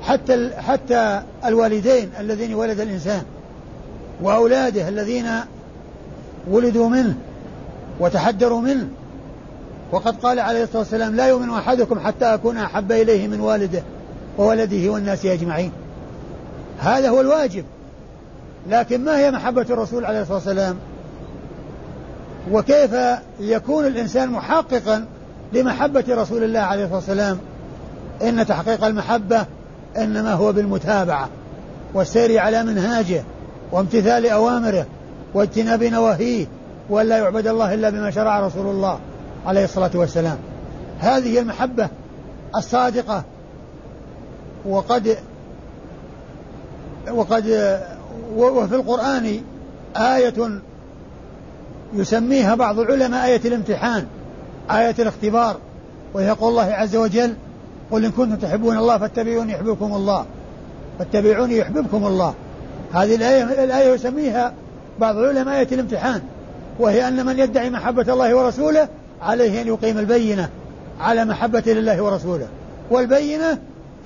حتى 0.03 0.51
حتى 0.57 1.23
الوالدين 1.45 2.11
الذين 2.21 2.55
ولد 2.55 2.81
الإنسان 2.81 3.23
وأولاده 4.23 4.89
الذين 4.89 5.27
ولدوا 6.51 6.89
منه 6.89 7.15
وتحدروا 8.01 8.61
منه. 8.61 8.89
وقد 9.93 10.17
قال 10.17 10.41
عليه 10.41 10.63
الصلاة 10.63 10.79
والسلام 10.79 11.17
لا 11.17 11.27
يؤمن 11.27 11.51
أحدكم 11.51 12.01
حتى 12.01 12.25
أكون 12.25 12.57
أحب 12.57 12.93
إليه 12.93 13.29
من 13.29 13.41
والده 13.41 13.83
وولده 14.39 14.91
والناس 14.91 15.27
أجمعين. 15.27 15.73
هذا 16.79 17.09
هو 17.09 17.21
الواجب. 17.21 17.65
لكن 18.69 19.05
ما 19.05 19.19
هي 19.19 19.31
محبة 19.31 19.67
الرسول 19.71 20.05
عليه 20.05 20.21
الصلاة 20.21 20.37
والسلام؟ 20.37 20.77
وكيف 22.53 22.91
يكون 23.41 23.87
الإنسان 23.87 24.31
محققا 24.31 25.07
لمحبة 25.53 26.05
رسول 26.09 26.45
الله 26.45 26.61
عليه 26.61 26.83
الصلاة 26.83 26.99
والسلام؟ 26.99 27.39
إن 28.23 28.47
تحقيق 28.47 28.85
المحبة 28.85 29.47
إنما 29.97 30.33
هو 30.33 30.53
بالمتابعة 30.53 31.29
والسير 31.95 32.39
على 32.39 32.63
منهاجه 32.63 33.23
وامتثال 33.73 34.27
أوامره 34.27 34.87
واجتناب 35.35 35.85
نواهيه 35.85 36.47
ولا 36.91 37.19
يعبد 37.19 37.47
الله 37.47 37.75
إلا 37.75 37.91
بما 37.91 38.11
شرع 38.11 38.47
رسول 38.47 38.67
الله 38.67 38.99
عليه 39.47 39.65
الصلاة 39.65 39.91
والسلام. 39.95 40.39
هذه 41.01 41.39
المحبة 41.39 41.89
الصادقة 42.57 43.25
وقد 44.67 45.17
وقد 47.11 47.45
وفي 48.37 48.75
القرآن 48.75 49.41
آية 49.97 50.61
يسميها 51.95 52.55
بعض 52.55 52.79
العلماء 52.79 53.27
آية 53.27 53.41
الامتحان 53.45 54.07
آية 54.71 54.95
الاختبار 54.99 55.57
ويقول 56.15 56.51
الله 56.51 56.63
عز 56.63 56.97
وجل 56.97 57.35
قل 57.91 58.05
إن 58.05 58.11
كنتم 58.11 58.35
تحبون 58.37 58.79
الله 58.79 58.99
فاتبعوني 58.99 59.53
يحببكم 59.53 59.95
الله 59.95 60.27
فاتبعوني 60.99 61.57
يحببكم 61.57 62.07
الله. 62.07 62.35
هذه 62.93 63.15
الآية 63.15 63.65
الآية 63.65 63.95
يسميها 63.95 64.53
بعض 65.01 65.17
العلماء 65.17 65.59
آية 65.59 65.69
الامتحان 65.73 66.23
وهي 66.79 67.09
أن 67.09 67.27
من 67.27 67.39
يدعي 67.39 67.71
محبة 67.71 68.13
الله 68.13 68.35
ورسوله 68.35 68.89
عليه 69.23 69.63
أن 69.63 69.67
يقيم 69.67 69.99
البينة 69.99 70.49
على 71.01 71.25
محبة 71.25 71.63
لله 71.67 72.03
ورسوله 72.03 72.49
والبينة 72.91 73.59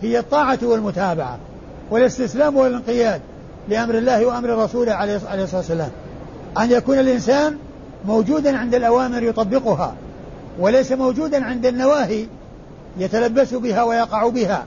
هي 0.03 0.19
الطاعة 0.19 0.59
والمتابعة 0.63 1.39
والاستسلام 1.91 2.57
والانقياد. 2.57 3.21
لأمر 3.69 3.99
الله 3.99 4.27
وأمر 4.27 4.65
رسوله 4.65 4.93
عليه 4.93 5.17
الصلاة 5.17 5.57
والسلام. 5.57 5.91
أن 6.59 6.71
يكون 6.71 6.99
الإنسان 6.99 7.57
موجودا 8.05 8.59
عند 8.59 8.75
الأوامر 8.75 9.23
يطبقها 9.23 9.95
وليس 10.59 10.93
موجودا 10.93 11.45
عند 11.45 11.67
النواهي 11.67 12.27
يتلبس 12.99 13.55
بها 13.55 13.83
ويقع 13.83 14.29
بها 14.29 14.65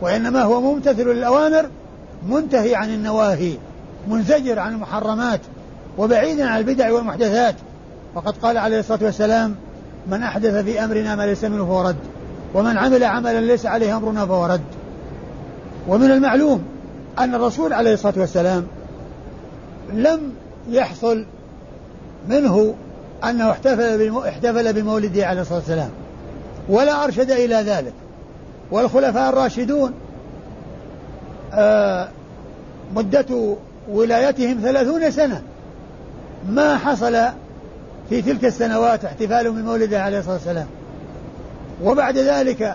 وإنما 0.00 0.42
هو 0.42 0.60
ممتثل 0.60 1.08
للأوامر 1.08 1.68
منتهي 2.28 2.74
عن 2.74 2.94
النواهي 2.94 3.56
منزجر 4.08 4.58
عن 4.58 4.72
المحرمات 4.72 5.40
وبعيدا 5.98 6.48
عن 6.48 6.58
البدع 6.58 6.92
والمحدثات. 6.92 7.54
وقد 8.14 8.36
قال 8.36 8.58
عليه 8.58 8.78
الصلاة 8.78 9.04
والسلام 9.04 9.54
من 10.06 10.22
أحدث 10.22 10.64
في 10.64 10.84
أمرنا 10.84 11.14
ما 11.16 11.26
ليس 11.26 11.44
منه 11.44 11.64
فهو 11.64 11.88
رد 11.88 11.96
ومن 12.54 12.78
عمل 12.78 13.04
عملا 13.04 13.40
ليس 13.40 13.66
عليه 13.66 13.96
أمرنا 13.96 14.26
فهو 14.26 14.46
رد. 14.46 14.60
ومن 15.88 16.10
المعلوم 16.10 16.73
أن 17.18 17.34
الرسول 17.34 17.72
عليه 17.72 17.94
الصلاة 17.94 18.14
والسلام 18.16 18.66
لم 19.92 20.32
يحصل 20.68 21.24
منه 22.28 22.74
أنه 23.24 23.50
احتفل 23.50 24.16
احتفل 24.28 24.72
بمولده 24.72 25.26
عليه 25.26 25.40
الصلاة 25.40 25.58
والسلام 25.58 25.90
ولا 26.68 27.04
أرشد 27.04 27.30
إلى 27.30 27.54
ذلك. 27.54 27.92
والخلفاء 28.70 29.28
الراشدون 29.30 29.92
آه 31.52 32.08
مدة 32.94 33.56
ولايتهم 33.88 34.60
ثلاثون 34.62 35.10
سنة 35.10 35.42
ما 36.48 36.76
حصل 36.76 37.16
في 38.08 38.22
تلك 38.22 38.44
السنوات 38.44 39.04
احتفال 39.04 39.50
بمولده 39.52 40.02
عليه 40.02 40.18
الصلاة 40.18 40.34
والسلام. 40.34 40.66
وبعد 41.84 42.18
ذلك 42.18 42.74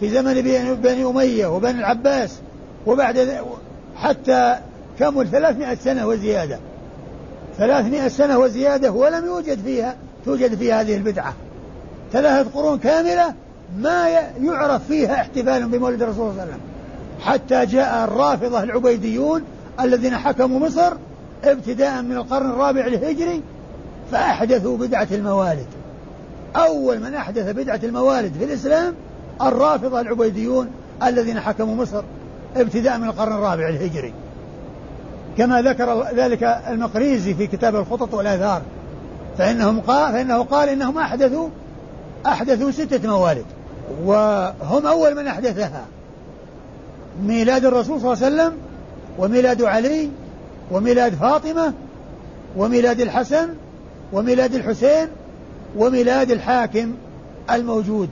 في 0.00 0.10
زمن 0.10 0.34
بني 0.82 1.04
أمية 1.04 1.46
وبني 1.46 1.78
العباس 1.78 2.38
وبعد 2.86 3.18
حتى 4.02 4.58
كمل 4.98 5.28
ثلاثمائة 5.28 5.74
سنة 5.74 6.06
وزيادة. 6.06 6.58
ثلاثمائة 7.58 8.08
سنة 8.08 8.38
وزيادة 8.38 8.92
ولم 8.92 9.26
يوجد 9.26 9.58
فيها 9.64 9.96
توجد 10.24 10.54
فيها 10.54 10.80
هذه 10.80 10.96
البدعة. 10.96 11.34
ثلاثة 12.12 12.50
قرون 12.50 12.78
كاملة 12.78 13.34
ما 13.78 14.08
يعرف 14.42 14.86
فيها 14.86 15.14
احتفال 15.14 15.68
بمولد 15.68 16.02
الرسول 16.02 16.16
صلى 16.16 16.30
الله 16.30 16.42
عليه 16.42 16.52
وسلم. 16.52 16.60
حتى 17.20 17.66
جاء 17.66 18.04
الرافضة 18.04 18.62
العبيديون 18.62 19.42
الذين 19.80 20.16
حكموا 20.16 20.58
مصر 20.58 20.92
ابتداء 21.44 22.02
من 22.02 22.16
القرن 22.16 22.50
الرابع 22.50 22.86
الهجري 22.86 23.42
فأحدثوا 24.12 24.76
بدعة 24.76 25.08
الموالد. 25.12 25.66
أول 26.56 27.00
من 27.00 27.14
أحدث 27.14 27.50
بدعة 27.50 27.80
الموالد 27.84 28.32
في 28.38 28.44
الإسلام 28.44 28.94
الرافضة 29.42 30.00
العبيديون 30.00 30.70
الذين 31.02 31.40
حكموا 31.40 31.74
مصر. 31.74 32.02
ابتداء 32.60 32.98
من 32.98 33.08
القرن 33.08 33.32
الرابع 33.32 33.68
الهجري. 33.68 34.12
كما 35.38 35.62
ذكر 35.62 36.04
ذلك 36.14 36.42
المقريزي 36.42 37.34
في 37.34 37.46
كتاب 37.46 37.76
الخطط 37.76 38.14
والآثار. 38.14 38.62
فإنهم 39.38 39.80
قال 39.80 40.12
فإنه 40.12 40.42
قال 40.42 40.68
إنهم 40.68 40.98
أحدثوا 40.98 41.48
أحدثوا 42.26 42.70
ستة 42.70 43.08
موالد 43.08 43.44
وهم 44.04 44.86
أول 44.86 45.14
من 45.14 45.26
أحدثها. 45.26 45.84
ميلاد 47.22 47.64
الرسول 47.64 48.00
صلى 48.00 48.12
الله 48.12 48.24
عليه 48.24 48.36
وسلم 48.36 48.58
وميلاد 49.18 49.62
علي 49.62 50.08
وميلاد 50.70 51.14
فاطمة 51.14 51.72
وميلاد 52.56 53.00
الحسن 53.00 53.48
وميلاد 54.12 54.54
الحسين 54.54 55.08
وميلاد 55.76 56.30
الحاكم 56.30 56.94
الموجود 57.50 58.08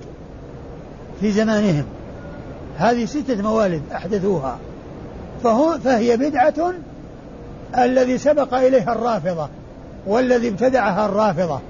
في 1.20 1.32
زمانهم. 1.32 1.84
هذه 2.78 3.04
ستة 3.04 3.42
موالد 3.42 3.82
أحدثوها. 3.92 4.58
فهو 5.44 5.78
فهي 5.78 6.16
بدعة 6.16 6.72
الذي 7.78 8.18
سبق 8.18 8.54
إليها 8.54 8.92
الرافضة 8.92 9.48
والذي 10.06 10.48
ابتدعها 10.48 11.06
الرافضة. 11.06 11.60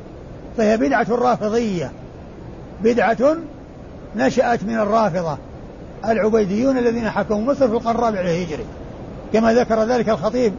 فهي 0.57 0.77
بدعة 0.77 1.07
رافضية. 1.11 1.93
بدعة 2.83 3.37
نشأت 4.17 4.65
من 4.65 4.75
الرافضة. 4.75 5.39
العبيديون 6.05 6.79
الذين 6.79 7.11
حكموا 7.11 7.53
مصر 7.53 7.69
في 7.69 7.75
القرن 7.75 7.97
الرابع 7.97 8.21
الهجري 8.21 8.65
كما 9.33 9.55
ذكر 9.55 9.85
ذلك 9.85 10.09
الخطيب 10.09 10.53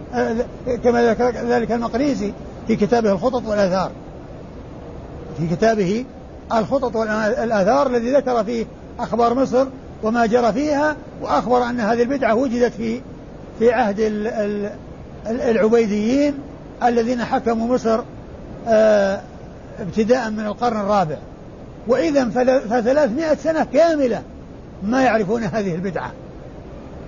كما 0.83 1.09
ذكر 1.09 1.29
ذلك 1.29 1.71
المقريزي 1.71 2.33
في 2.67 2.75
كتابه 2.75 3.11
الخطط 3.11 3.47
والآثار. 3.47 3.91
في 5.37 5.55
كتابه 5.55 6.05
الخطط 6.53 6.95
والآثار 6.95 7.87
الذي 7.87 8.13
ذكر 8.13 8.43
فيه 8.43 8.65
أخبار 8.99 9.33
مصر 9.33 9.67
وما 10.03 10.25
جرى 10.25 10.53
فيها 10.53 10.95
وأخبر 11.21 11.63
أن 11.63 11.79
هذه 11.79 12.01
البدعة 12.01 12.35
وجدت 12.35 12.73
في 12.73 13.01
في 13.59 13.73
عهد 13.73 13.99
العبيديين 15.27 16.33
الذين 16.83 17.23
حكموا 17.23 17.75
مصر 17.75 17.99
آه، 18.67 19.21
ابتداء 19.79 20.29
من 20.29 20.45
القرن 20.45 20.77
الرابع. 20.77 21.17
وإذا 21.87 22.29
فثلاثمائة 22.69 23.35
سنة 23.35 23.67
كاملة 23.73 24.21
ما 24.83 25.03
يعرفون 25.03 25.43
هذه 25.43 25.75
البدعة. 25.75 26.11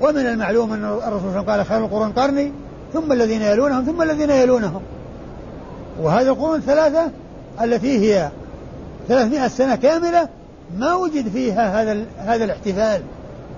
ومن 0.01 0.25
المعلوم 0.25 0.73
أن 0.73 0.85
الرسول 0.85 1.01
صلى 1.01 1.09
الله 1.09 1.29
عليه 1.29 1.41
وسلم 1.41 1.49
قال 1.49 1.65
خير 1.65 1.85
القرون 1.85 2.11
قرني 2.11 2.51
ثم 2.93 3.11
الذين 3.11 3.41
يلونهم 3.41 3.85
ثم 3.85 4.01
الذين 4.01 4.29
يلونهم. 4.29 4.81
وهذه 6.01 6.27
القرون 6.27 6.55
الثلاثة 6.55 7.11
التي 7.61 7.99
هي 7.99 8.29
ثلاثمائة 9.07 9.47
سنة 9.47 9.75
كاملة 9.75 10.29
ما 10.77 10.95
وجد 10.95 11.29
فيها 11.29 11.81
هذا 11.81 12.05
هذا 12.17 12.45
الاحتفال 12.45 13.01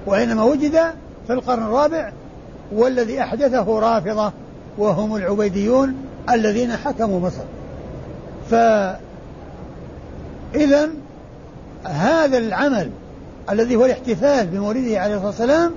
وإنما 0.05 0.43
وجد 0.43 0.79
في 1.27 1.33
القرن 1.33 1.63
الرابع 1.63 2.11
والذي 2.71 3.21
أحدثه 3.21 3.79
رافضة 3.79 4.31
وهم 4.77 5.15
العبيديون 5.15 5.95
الذين 6.29 6.71
حكموا 6.71 7.19
مصر. 7.19 7.43
فإذا 8.49 8.99
هذا 11.83 12.37
العمل 12.37 12.89
الذي 13.49 13.75
هو 13.75 13.85
الاحتفال 13.85 14.47
بمولده 14.47 14.99
عليه 14.99 15.15
الصلاة 15.15 15.27
والسلام 15.27 15.71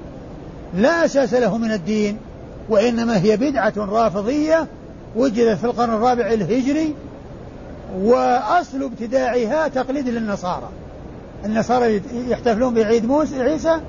لا 0.74 1.04
أساس 1.04 1.34
له 1.34 1.58
من 1.58 1.72
الدين 1.72 2.16
وإنما 2.68 3.18
هي 3.18 3.36
بدعة 3.36 3.72
رافضية 3.76 4.66
وجدت 5.16 5.58
في 5.58 5.64
القرن 5.64 5.90
الرابع 5.90 6.26
الهجري 6.26 6.94
وأصل 7.98 8.82
ابتداعها 8.82 9.68
تقليد 9.68 10.08
للنصارى. 10.08 10.68
النصارى 11.44 12.00
يحتفلون 12.28 12.74
بعيد 12.74 13.04
موسى 13.04 13.42
عيسى 13.42 13.80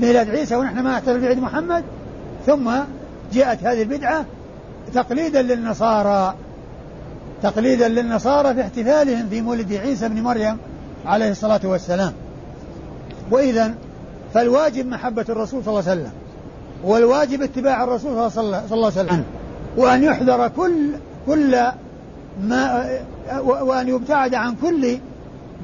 ميلاد 0.00 0.30
عيسى 0.30 0.56
ونحن 0.56 0.80
ما 0.80 0.90
نحتفل 0.90 1.20
بعيد 1.20 1.38
محمد. 1.38 1.84
ثم 2.46 2.70
جاءت 3.32 3.64
هذه 3.64 3.82
البدعة 3.82 4.24
تقليدا 4.94 5.42
للنصارى 5.42 6.34
تقليدا 7.42 7.88
للنصارى 7.88 8.54
في 8.54 8.60
احتفالهم 8.60 9.28
في 9.28 9.40
مولد 9.40 9.72
عيسى 9.72 10.08
بن 10.08 10.22
مريم 10.22 10.56
عليه 11.06 11.30
الصلاة 11.30 11.60
والسلام. 11.64 12.12
وإذا 13.30 13.74
فالواجب 14.34 14.86
محبة 14.86 15.24
الرسول 15.28 15.64
صلى 15.64 15.78
الله 15.78 15.90
عليه 15.90 16.00
وسلم 16.00 16.12
والواجب 16.84 17.42
اتباع 17.42 17.84
الرسول 17.84 18.30
صلى 18.30 18.62
الله 18.70 18.72
عليه 18.72 18.86
وسلم. 18.86 19.24
وأن 19.76 20.02
يحذر 20.02 20.48
كل 20.48 20.90
كل 21.26 21.56
ما 22.42 22.88
وأن 23.40 23.88
يبتعد 23.88 24.34
عن 24.34 24.54
كل 24.62 24.98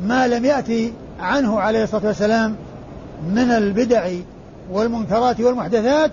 ما 0.04 0.28
لم 0.28 0.44
يأتي 0.44 0.92
عنه 1.20 1.60
عليه 1.60 1.84
الصلاة 1.84 2.06
والسلام 2.06 2.56
من 3.28 3.50
البدع 3.50 4.10
والمنكرات 4.72 5.40
والمحدثات 5.40 6.10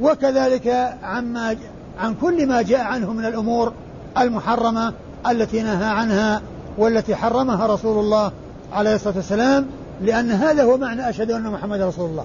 وكذلك 0.00 0.96
عما 1.02 1.56
عن 1.98 2.14
كل 2.14 2.46
ما 2.46 2.62
جاء 2.62 2.80
عنه 2.80 3.12
من 3.12 3.24
الأمور 3.24 3.72
المحرمة 4.18 4.92
التي 5.30 5.62
نهى 5.62 5.84
عنها 5.84 6.42
والتي 6.78 7.16
حرمها 7.16 7.66
رسول 7.66 7.98
الله 7.98 8.32
عليه 8.72 8.94
الصلاة 8.94 9.16
والسلام 9.16 9.66
لأن 10.00 10.30
هذا 10.30 10.62
هو 10.64 10.76
معنى 10.76 11.08
أشهد 11.08 11.30
أن 11.30 11.42
محمد 11.42 11.80
رسول 11.80 12.10
الله. 12.10 12.24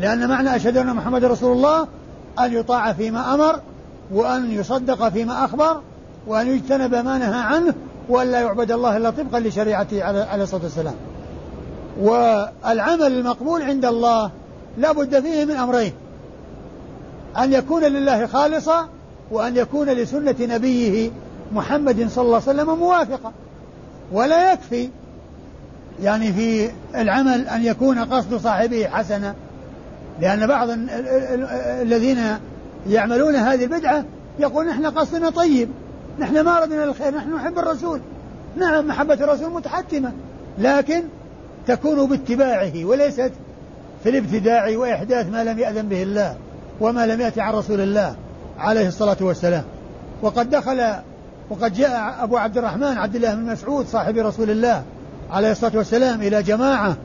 لأن 0.00 0.28
معنى 0.28 0.56
أشهد 0.56 0.76
أن 0.76 0.94
محمد 0.94 1.24
رسول 1.24 1.56
الله 1.56 1.86
أن 2.38 2.52
يطاع 2.52 2.92
فيما 2.92 3.34
أمر 3.34 3.60
وأن 4.12 4.50
يصدق 4.50 5.08
فيما 5.08 5.44
أخبر 5.44 5.80
وأن 6.26 6.46
يجتنب 6.46 6.94
ما 6.94 7.18
نهى 7.18 7.40
عنه 7.40 7.74
وأن 8.08 8.30
لا 8.30 8.40
يعبد 8.40 8.70
الله 8.70 8.96
إلا 8.96 9.10
طبقا 9.10 9.40
لشريعته 9.40 10.04
عليه 10.04 10.42
الصلاة 10.42 10.62
والسلام. 10.62 10.94
والعمل 12.00 13.06
المقبول 13.06 13.62
عند 13.62 13.84
الله 13.84 14.30
لا 14.78 14.92
بد 14.92 15.20
فيه 15.20 15.44
من 15.44 15.56
أمرين 15.56 15.92
أن 17.38 17.52
يكون 17.52 17.82
لله 17.84 18.26
خالصا 18.26 18.88
وأن 19.30 19.56
يكون 19.56 19.88
لسنة 19.88 20.34
نبيه 20.40 21.10
محمد 21.52 22.08
صلى 22.08 22.24
الله 22.24 22.42
عليه 22.48 22.60
وسلم 22.62 22.78
موافقة 22.78 23.32
ولا 24.12 24.52
يكفي 24.52 24.88
يعني 26.02 26.32
في 26.32 26.70
العمل 26.94 27.48
أن 27.48 27.64
يكون 27.64 27.98
قصد 27.98 28.36
صاحبه 28.36 28.86
حسنا 28.86 29.34
لأن 30.20 30.46
بعض 30.46 30.68
الذين 31.80 32.18
يعملون 32.88 33.34
هذه 33.34 33.64
البدعة 33.64 34.04
يقول 34.38 34.66
نحن 34.66 34.86
قصدنا 34.86 35.30
طيب 35.30 35.68
نحن 36.18 36.40
ما 36.40 36.58
أردنا 36.58 36.84
الخير 36.84 37.16
نحن 37.16 37.34
نحب 37.34 37.58
الرسول. 37.58 38.00
نعم 38.56 38.86
محبة 38.86 39.14
الرسول 39.14 39.50
متحتمة 39.50 40.12
لكن 40.58 41.02
تكون 41.66 42.08
باتباعه 42.08 42.84
وليست 42.84 43.32
في 44.02 44.10
الابتداع 44.10 44.76
وإحداث 44.76 45.28
ما 45.28 45.44
لم 45.44 45.58
يأذن 45.58 45.88
به 45.88 46.02
الله 46.02 46.36
وما 46.80 47.06
لم 47.06 47.20
يأتي 47.20 47.40
عن 47.40 47.54
رسول 47.54 47.80
الله 47.80 48.16
عليه 48.58 48.88
الصلاة 48.88 49.16
والسلام. 49.20 49.64
وقد 50.22 50.50
دخل 50.50 50.94
وقد 51.50 51.74
جاء 51.74 52.14
أبو 52.20 52.36
عبد 52.36 52.58
الرحمن 52.58 52.98
عبد 52.98 53.16
الله 53.16 53.34
بن 53.34 53.42
مسعود 53.42 53.86
صاحب 53.86 54.16
رسول 54.16 54.50
الله 54.50 54.82
عليه 55.30 55.50
الصلاة 55.50 55.76
والسلام 55.76 56.22
إلى 56.22 56.42
جماعة 56.42 56.96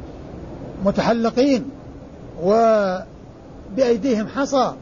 متحلقين 0.85 1.65
وبأيديهم 2.43 4.27
حصى 4.27 4.73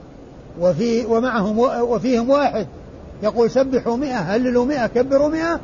وفي 0.60 1.06
ومعهم 1.06 1.60
وفيهم 1.60 2.30
واحد 2.30 2.68
يقول 3.24 3.52
سبحوا 3.52 3.98
مئة 3.98 4.18
هللوا 4.18 4.66
مئة 4.66 4.88
كبروا 4.88 5.30
مئة 5.30 5.60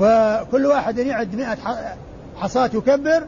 وكل 0.00 0.66
واحد 0.66 0.98
يعد 0.98 1.34
مئة 1.34 1.56
حصاة 2.36 2.70
يكبر 2.74 3.26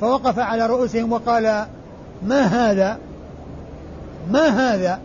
فوقف 0.00 0.38
على 0.38 0.66
رؤوسهم 0.66 1.12
وقال 1.12 1.66
ما 2.22 2.40
هذا؟ 2.40 2.98
ما 4.30 4.46
هذا؟ 4.48 5.00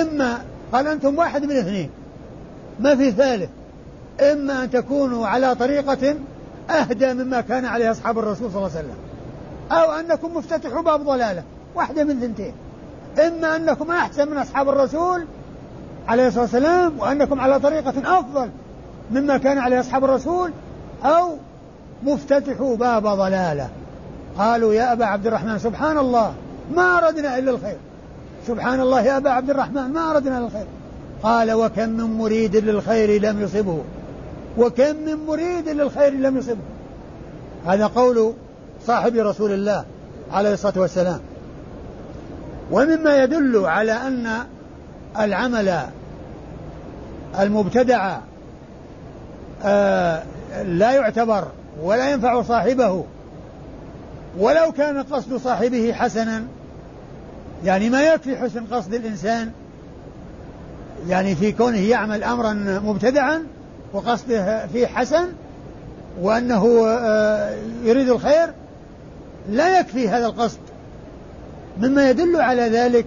إما 0.00 0.38
قال 0.72 0.86
أنتم 0.86 1.18
واحد 1.18 1.44
من 1.44 1.56
اثنين 1.56 1.90
ما 2.80 2.96
في 2.96 3.10
ثالث 3.10 3.50
إما 4.20 4.64
أن 4.64 4.70
تكونوا 4.70 5.26
على 5.26 5.54
طريقة 5.54 6.14
أهدى 6.70 7.14
مما 7.14 7.40
كان 7.40 7.64
عليه 7.64 7.90
أصحاب 7.90 8.18
الرسول 8.18 8.50
صلى 8.50 8.66
الله 8.66 8.76
عليه 8.76 8.88
وسلم 8.88 8.96
أو 9.72 9.92
أنكم 9.92 10.36
مفتتحوا 10.36 10.82
باب 10.82 11.04
ضلالة 11.04 11.42
واحدة 11.74 12.04
من 12.04 12.20
ثنتين 12.20 12.52
إما 13.18 13.56
أنكم 13.56 13.90
أحسن 13.90 14.30
من 14.30 14.36
أصحاب 14.36 14.68
الرسول 14.68 15.24
عليه 16.08 16.26
الصلاة 16.26 16.42
والسلام 16.42 16.98
وأنكم 16.98 17.40
على 17.40 17.60
طريقة 17.60 18.18
أفضل 18.18 18.50
مما 19.10 19.38
كان 19.38 19.58
عليه 19.58 19.80
أصحاب 19.80 20.04
الرسول 20.04 20.52
أو 21.04 21.36
مفتتحوا 22.02 22.76
باب 22.76 23.06
ضلالة. 23.06 23.68
قالوا 24.38 24.74
يا 24.74 24.92
أبا 24.92 25.04
عبد 25.04 25.26
الرحمن 25.26 25.58
سبحان 25.58 25.98
الله 25.98 26.34
ما 26.74 26.98
أردنا 26.98 27.38
إلا 27.38 27.50
الخير. 27.50 27.76
سبحان 28.46 28.80
الله 28.80 29.02
يا 29.02 29.16
أبا 29.16 29.30
عبد 29.30 29.50
الرحمن 29.50 29.92
ما 29.92 30.10
أردنا 30.10 30.38
إلا 30.38 30.46
الخير. 30.46 30.66
قال 31.22 31.52
وكم 31.52 31.88
من 31.88 32.04
مريد 32.18 32.56
للخير 32.56 33.22
لم 33.22 33.42
يصبه. 33.42 33.78
وكم 34.58 34.96
من 34.96 35.26
مريد 35.26 35.68
للخير 35.68 36.12
لم 36.12 36.38
يصبه. 36.38 36.60
هذا 37.66 37.86
قول 37.86 38.32
صاحب 38.86 39.16
رسول 39.16 39.52
الله 39.52 39.84
عليه 40.32 40.52
الصلاة 40.52 40.78
والسلام. 40.78 41.20
ومما 42.70 43.16
يدل 43.16 43.66
على 43.66 43.92
أن 43.92 44.28
العمل 45.18 45.80
المبتدع 47.38 48.18
آه 49.64 50.22
لا 50.64 50.92
يعتبر 50.92 51.44
ولا 51.82 52.10
ينفع 52.10 52.42
صاحبه. 52.42 53.04
ولو 54.38 54.72
كان 54.72 55.02
قصد 55.02 55.36
صاحبه 55.36 55.92
حسنا 55.92 56.44
يعني 57.64 57.90
ما 57.90 58.02
يكفي 58.02 58.36
حسن 58.36 58.64
قصد 58.66 58.94
الإنسان 58.94 59.50
يعني 61.08 61.34
في 61.34 61.52
كونه 61.52 61.78
يعمل 61.78 62.24
أمرا 62.24 62.52
مبتدعا 62.84 63.46
وقصده 63.92 64.66
فيه 64.66 64.86
حسن 64.86 65.26
وأنه 66.22 66.86
آه، 66.86 67.54
يريد 67.84 68.08
الخير 68.08 68.52
لا 69.50 69.80
يكفي 69.80 70.08
هذا 70.08 70.26
القصد. 70.26 70.58
مما 71.80 72.10
يدل 72.10 72.40
على 72.40 72.62
ذلك 72.62 73.06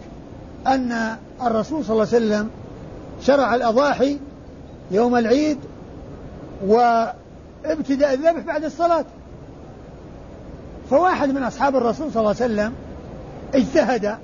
أن 0.67 1.15
الرسول 1.43 1.86
صلى 1.86 1.93
الله 1.93 2.07
عليه 2.13 2.26
وسلم 2.26 2.49
شرع 3.21 3.55
الأضاحي 3.55 4.17
يوم 4.91 5.15
العيد 5.15 5.57
وابتداء 7.66 8.14
الذبح 8.14 8.39
بعد 8.39 8.64
الصلاة. 8.64 9.05
فواحد 10.89 11.30
من 11.30 11.43
أصحاب 11.43 11.76
الرسول 11.76 12.11
صلى 12.11 12.20
الله 12.22 12.36
عليه 12.41 12.53
وسلم 12.53 12.74
اجتهد 13.53 14.18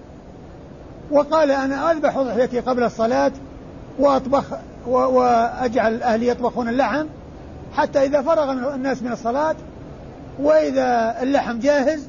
وقال 1.11 1.51
أنا 1.51 1.91
أذبح 1.91 2.17
أضحيتي 2.17 2.59
قبل 2.59 2.83
الصلاة 2.83 3.31
وأطبخ 3.99 4.43
وأجعل 4.87 6.03
أهلي 6.03 6.27
يطبخون 6.27 6.69
اللحم 6.69 7.05
حتى 7.73 8.05
إذا 8.05 8.21
فرغ 8.21 8.51
الناس 8.75 9.03
من 9.03 9.11
الصلاة 9.11 9.55
وإذا 10.39 11.17
اللحم 11.21 11.59
جاهز 11.59 12.07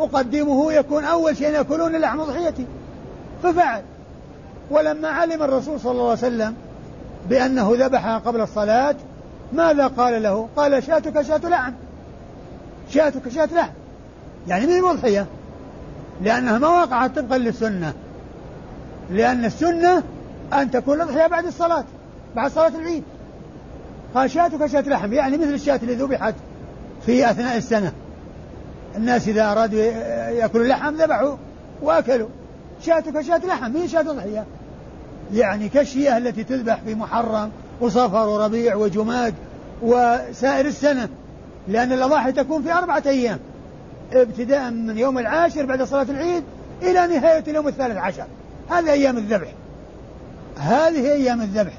أقدمه 0.00 0.72
يكون 0.72 1.04
أول 1.04 1.36
شيء 1.36 1.50
يأكلون 1.50 1.96
لحم 1.96 2.20
أضحيتي 2.20 2.66
ففعل. 3.42 3.82
ولما 4.70 5.08
علم 5.08 5.42
الرسول 5.42 5.80
صلى 5.80 5.92
الله 5.92 6.10
عليه 6.10 6.12
وسلم 6.12 6.54
بأنه 7.28 7.70
ذبحها 7.72 8.18
قبل 8.18 8.40
الصلاة 8.40 8.94
ماذا 9.54 9.86
قال 9.86 10.22
له؟ 10.22 10.48
قال 10.56 10.82
شاتك 10.82 11.22
شاة 11.22 11.40
لحم 11.48 11.72
شاتك 12.90 13.28
شاة 13.28 13.48
لحم 13.54 13.72
يعني 14.48 14.66
من 14.66 14.72
المضحية. 14.72 15.26
لأنها 16.22 16.58
ما 16.58 16.68
وقعت 16.68 17.18
طبقا 17.18 17.38
للسنة. 17.38 17.92
لأن 19.10 19.44
السنة 19.44 20.02
أن 20.52 20.70
تكون 20.70 20.94
الأضحية 21.00 21.26
بعد 21.26 21.46
الصلاة 21.46 21.84
بعد 22.36 22.50
صلاة 22.50 22.68
العيد. 22.68 23.02
قال 24.14 24.30
شاتك 24.30 24.66
شاة 24.66 24.80
لحم. 24.80 25.12
يعني 25.12 25.36
مثل 25.36 25.54
الشاة 25.54 25.80
اللي 25.82 25.94
ذبحت 25.94 26.34
في 27.06 27.30
أثناء 27.30 27.56
السنة. 27.56 27.92
الناس 28.96 29.28
إذا 29.28 29.52
أرادوا 29.52 29.80
يأكلوا 30.30 30.64
اللحم 30.64 30.94
ذبحوا 30.94 31.36
وأكلوا. 31.82 32.28
شاتك 32.82 33.20
شاة 33.20 33.40
لحم. 33.46 33.72
مين 33.72 33.88
شاة 33.88 34.00
أضحية 34.00 34.44
يعني 35.34 35.68
كالشياه 35.68 36.18
التي 36.18 36.44
تذبح 36.44 36.80
في 36.86 36.94
محرم. 36.94 37.50
وصفر 37.80 38.28
وربيع 38.28 38.74
وجماد 38.74 39.34
وسائر 39.82 40.66
السنة 40.66 41.08
لأن 41.68 41.92
الأضاحي 41.92 42.32
تكون 42.32 42.62
في 42.62 42.72
أربعة 42.72 43.02
أيام. 43.06 43.38
ابتداء 44.12 44.70
من 44.70 44.98
يوم 44.98 45.18
العاشر 45.18 45.66
بعد 45.66 45.82
صلاة 45.82 46.02
العيد 46.02 46.44
إلى 46.82 47.06
نهاية 47.06 47.44
اليوم 47.48 47.68
الثالث 47.68 47.96
عشر. 47.96 48.24
هذه 48.70 48.92
أيام 48.92 49.16
الذبح. 49.16 49.48
هذه 50.56 51.12
أيام 51.12 51.40
الذبح. 51.40 51.72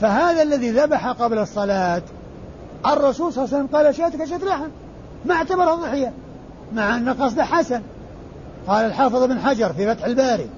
فهذا 0.00 0.42
الذي 0.42 0.70
ذبح 0.70 1.08
قبل 1.08 1.38
الصلاة 1.38 2.02
الرسول 2.86 3.32
صلى 3.32 3.44
الله 3.44 3.54
عليه 3.54 3.64
وسلم 3.64 3.76
قال 3.76 3.94
شاتك 3.94 4.24
شات 4.24 4.44
لحم. 4.44 4.68
ما 5.24 5.34
اعتبرها 5.34 5.74
ضحية 5.74 6.12
مع 6.74 6.96
أن 6.96 7.08
قصده 7.08 7.44
حسن. 7.44 7.82
قال 8.66 8.86
الحافظ 8.86 9.22
بن 9.22 9.40
حجر 9.40 9.72
في 9.72 9.94
فتح 9.94 10.04
الباري 10.04 10.48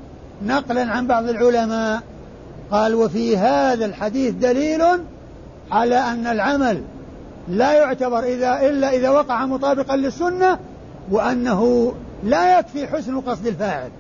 نقلا 0.47 0.93
عن 0.93 1.07
بعض 1.07 1.29
العلماء 1.29 2.03
قال 2.71 2.95
وفي 2.95 3.37
هذا 3.37 3.85
الحديث 3.85 4.35
دليل 4.35 4.83
على 5.71 5.99
أن 5.99 6.27
العمل 6.27 6.83
لا 7.49 7.73
يعتبر 7.73 8.25
إذا 8.25 8.61
إلا 8.61 8.91
إذا 8.91 9.11
وقع 9.11 9.47
مطابقا 9.47 9.97
للسنة 9.97 10.59
وأنه 11.11 11.93
لا 12.25 12.59
يكفي 12.59 12.87
حسن 12.87 13.21
قصد 13.21 13.47
الفاعل. 13.47 13.91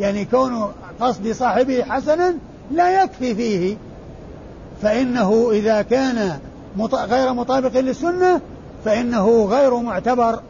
يعني 0.00 0.24
كون 0.24 0.72
قصد 1.00 1.32
صاحبه 1.32 1.82
حسنا 1.82 2.34
لا 2.70 3.02
يكفي 3.02 3.34
فيه. 3.34 3.76
فإنه 4.82 5.50
إذا 5.52 5.82
كان 5.82 6.38
غير 6.92 7.32
مطابق 7.32 7.80
للسنة 7.80 8.40
فإنه 8.84 9.44
غير 9.44 9.76
معتبر. 9.76 10.40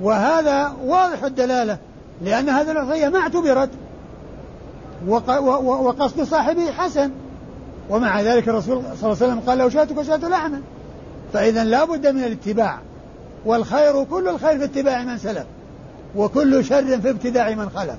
وهذا 0.00 0.72
واضح 0.84 1.24
الدلالة 1.24 1.78
لأن 2.24 2.48
هذه 2.48 2.70
العطية 2.70 3.08
ما 3.08 3.18
اعتبرت. 3.18 3.70
وقصد 5.08 6.22
صاحبه 6.22 6.70
حسن. 6.70 7.10
ومع 7.90 8.20
ذلك 8.20 8.48
الرسول 8.48 8.76
صلى 8.82 8.82
الله 8.82 8.96
عليه 9.02 9.10
وسلم 9.10 9.40
قال 9.46 9.58
لو 9.58 9.68
شاتك 9.68 10.02
شات 10.02 10.24
لحما. 10.24 10.60
فإذا 11.32 11.64
لا 11.64 11.84
بد 11.84 12.06
من 12.06 12.24
الاتباع. 12.24 12.78
والخير 13.44 14.04
كل 14.04 14.28
الخير 14.28 14.58
في 14.58 14.64
اتباع 14.64 15.02
من 15.02 15.18
سلف. 15.18 15.46
وكل 16.16 16.64
شر 16.64 17.00
في 17.00 17.10
ابتداع 17.10 17.50
من 17.50 17.70
خلف. 17.70 17.96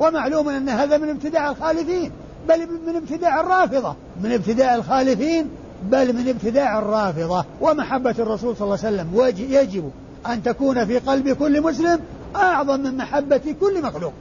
ومعلوم 0.00 0.48
أن 0.48 0.68
هذا 0.68 0.98
من 0.98 1.08
ابتداع 1.08 1.50
الخالفين 1.50 2.12
بل 2.48 2.68
من 2.86 2.96
ابتداع 2.96 3.40
الرافضة. 3.40 3.96
من 4.22 4.32
ابتداع 4.32 4.74
الخالفين 4.74 5.48
بل 5.90 6.12
من 6.12 6.28
ابتداع 6.28 6.78
الرافضة. 6.78 7.44
ومحبة 7.60 8.14
الرسول 8.18 8.56
صلى 8.56 8.64
الله 8.64 8.78
عليه 8.84 8.96
وسلم 8.96 9.08
يجب 9.52 9.90
أن 10.26 10.42
تكون 10.42 10.86
في 10.86 10.98
قلب 10.98 11.28
كل 11.28 11.62
مسلم 11.62 12.00
أعظم 12.36 12.80
من 12.80 12.96
محبة 12.96 13.54
كل 13.60 13.82
مخلوق. 13.82 14.12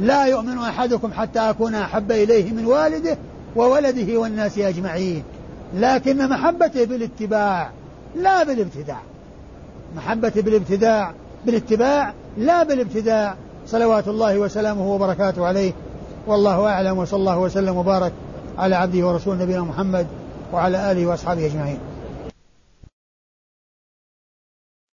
لا 0.00 0.26
يؤمن 0.26 0.58
أحدكم 0.58 1.12
حتى 1.12 1.40
أكون 1.40 1.74
أحب 1.74 2.12
إليه 2.12 2.52
من 2.52 2.66
والده 2.66 3.16
وولده 3.56 4.18
والناس 4.18 4.58
أجمعين. 4.58 5.22
لكن 5.74 6.28
محبته 6.28 6.84
بالاتباع 6.84 7.70
لا 8.16 8.44
بالابتداع. 8.44 9.00
محبته 9.96 10.42
بالابتداع 10.42 11.12
بالاتباع 11.46 12.12
لا 12.38 12.62
بالابتداع. 12.62 13.34
صلوات 13.66 14.08
الله 14.08 14.38
وسلامه 14.38 14.94
وبركاته 14.94 15.46
عليه. 15.46 15.72
والله 16.26 16.66
أعلم 16.66 16.98
وصلى 16.98 17.20
الله 17.20 17.38
وسلم 17.38 17.76
وبارك 17.76 18.12
على 18.58 18.76
عبده 18.76 19.06
ورسوله 19.06 19.42
نبينا 19.42 19.60
محمد 19.60 20.06
وعلى 20.52 20.92
آله 20.92 21.06
وأصحابه 21.06 21.46
أجمعين. 21.46 21.78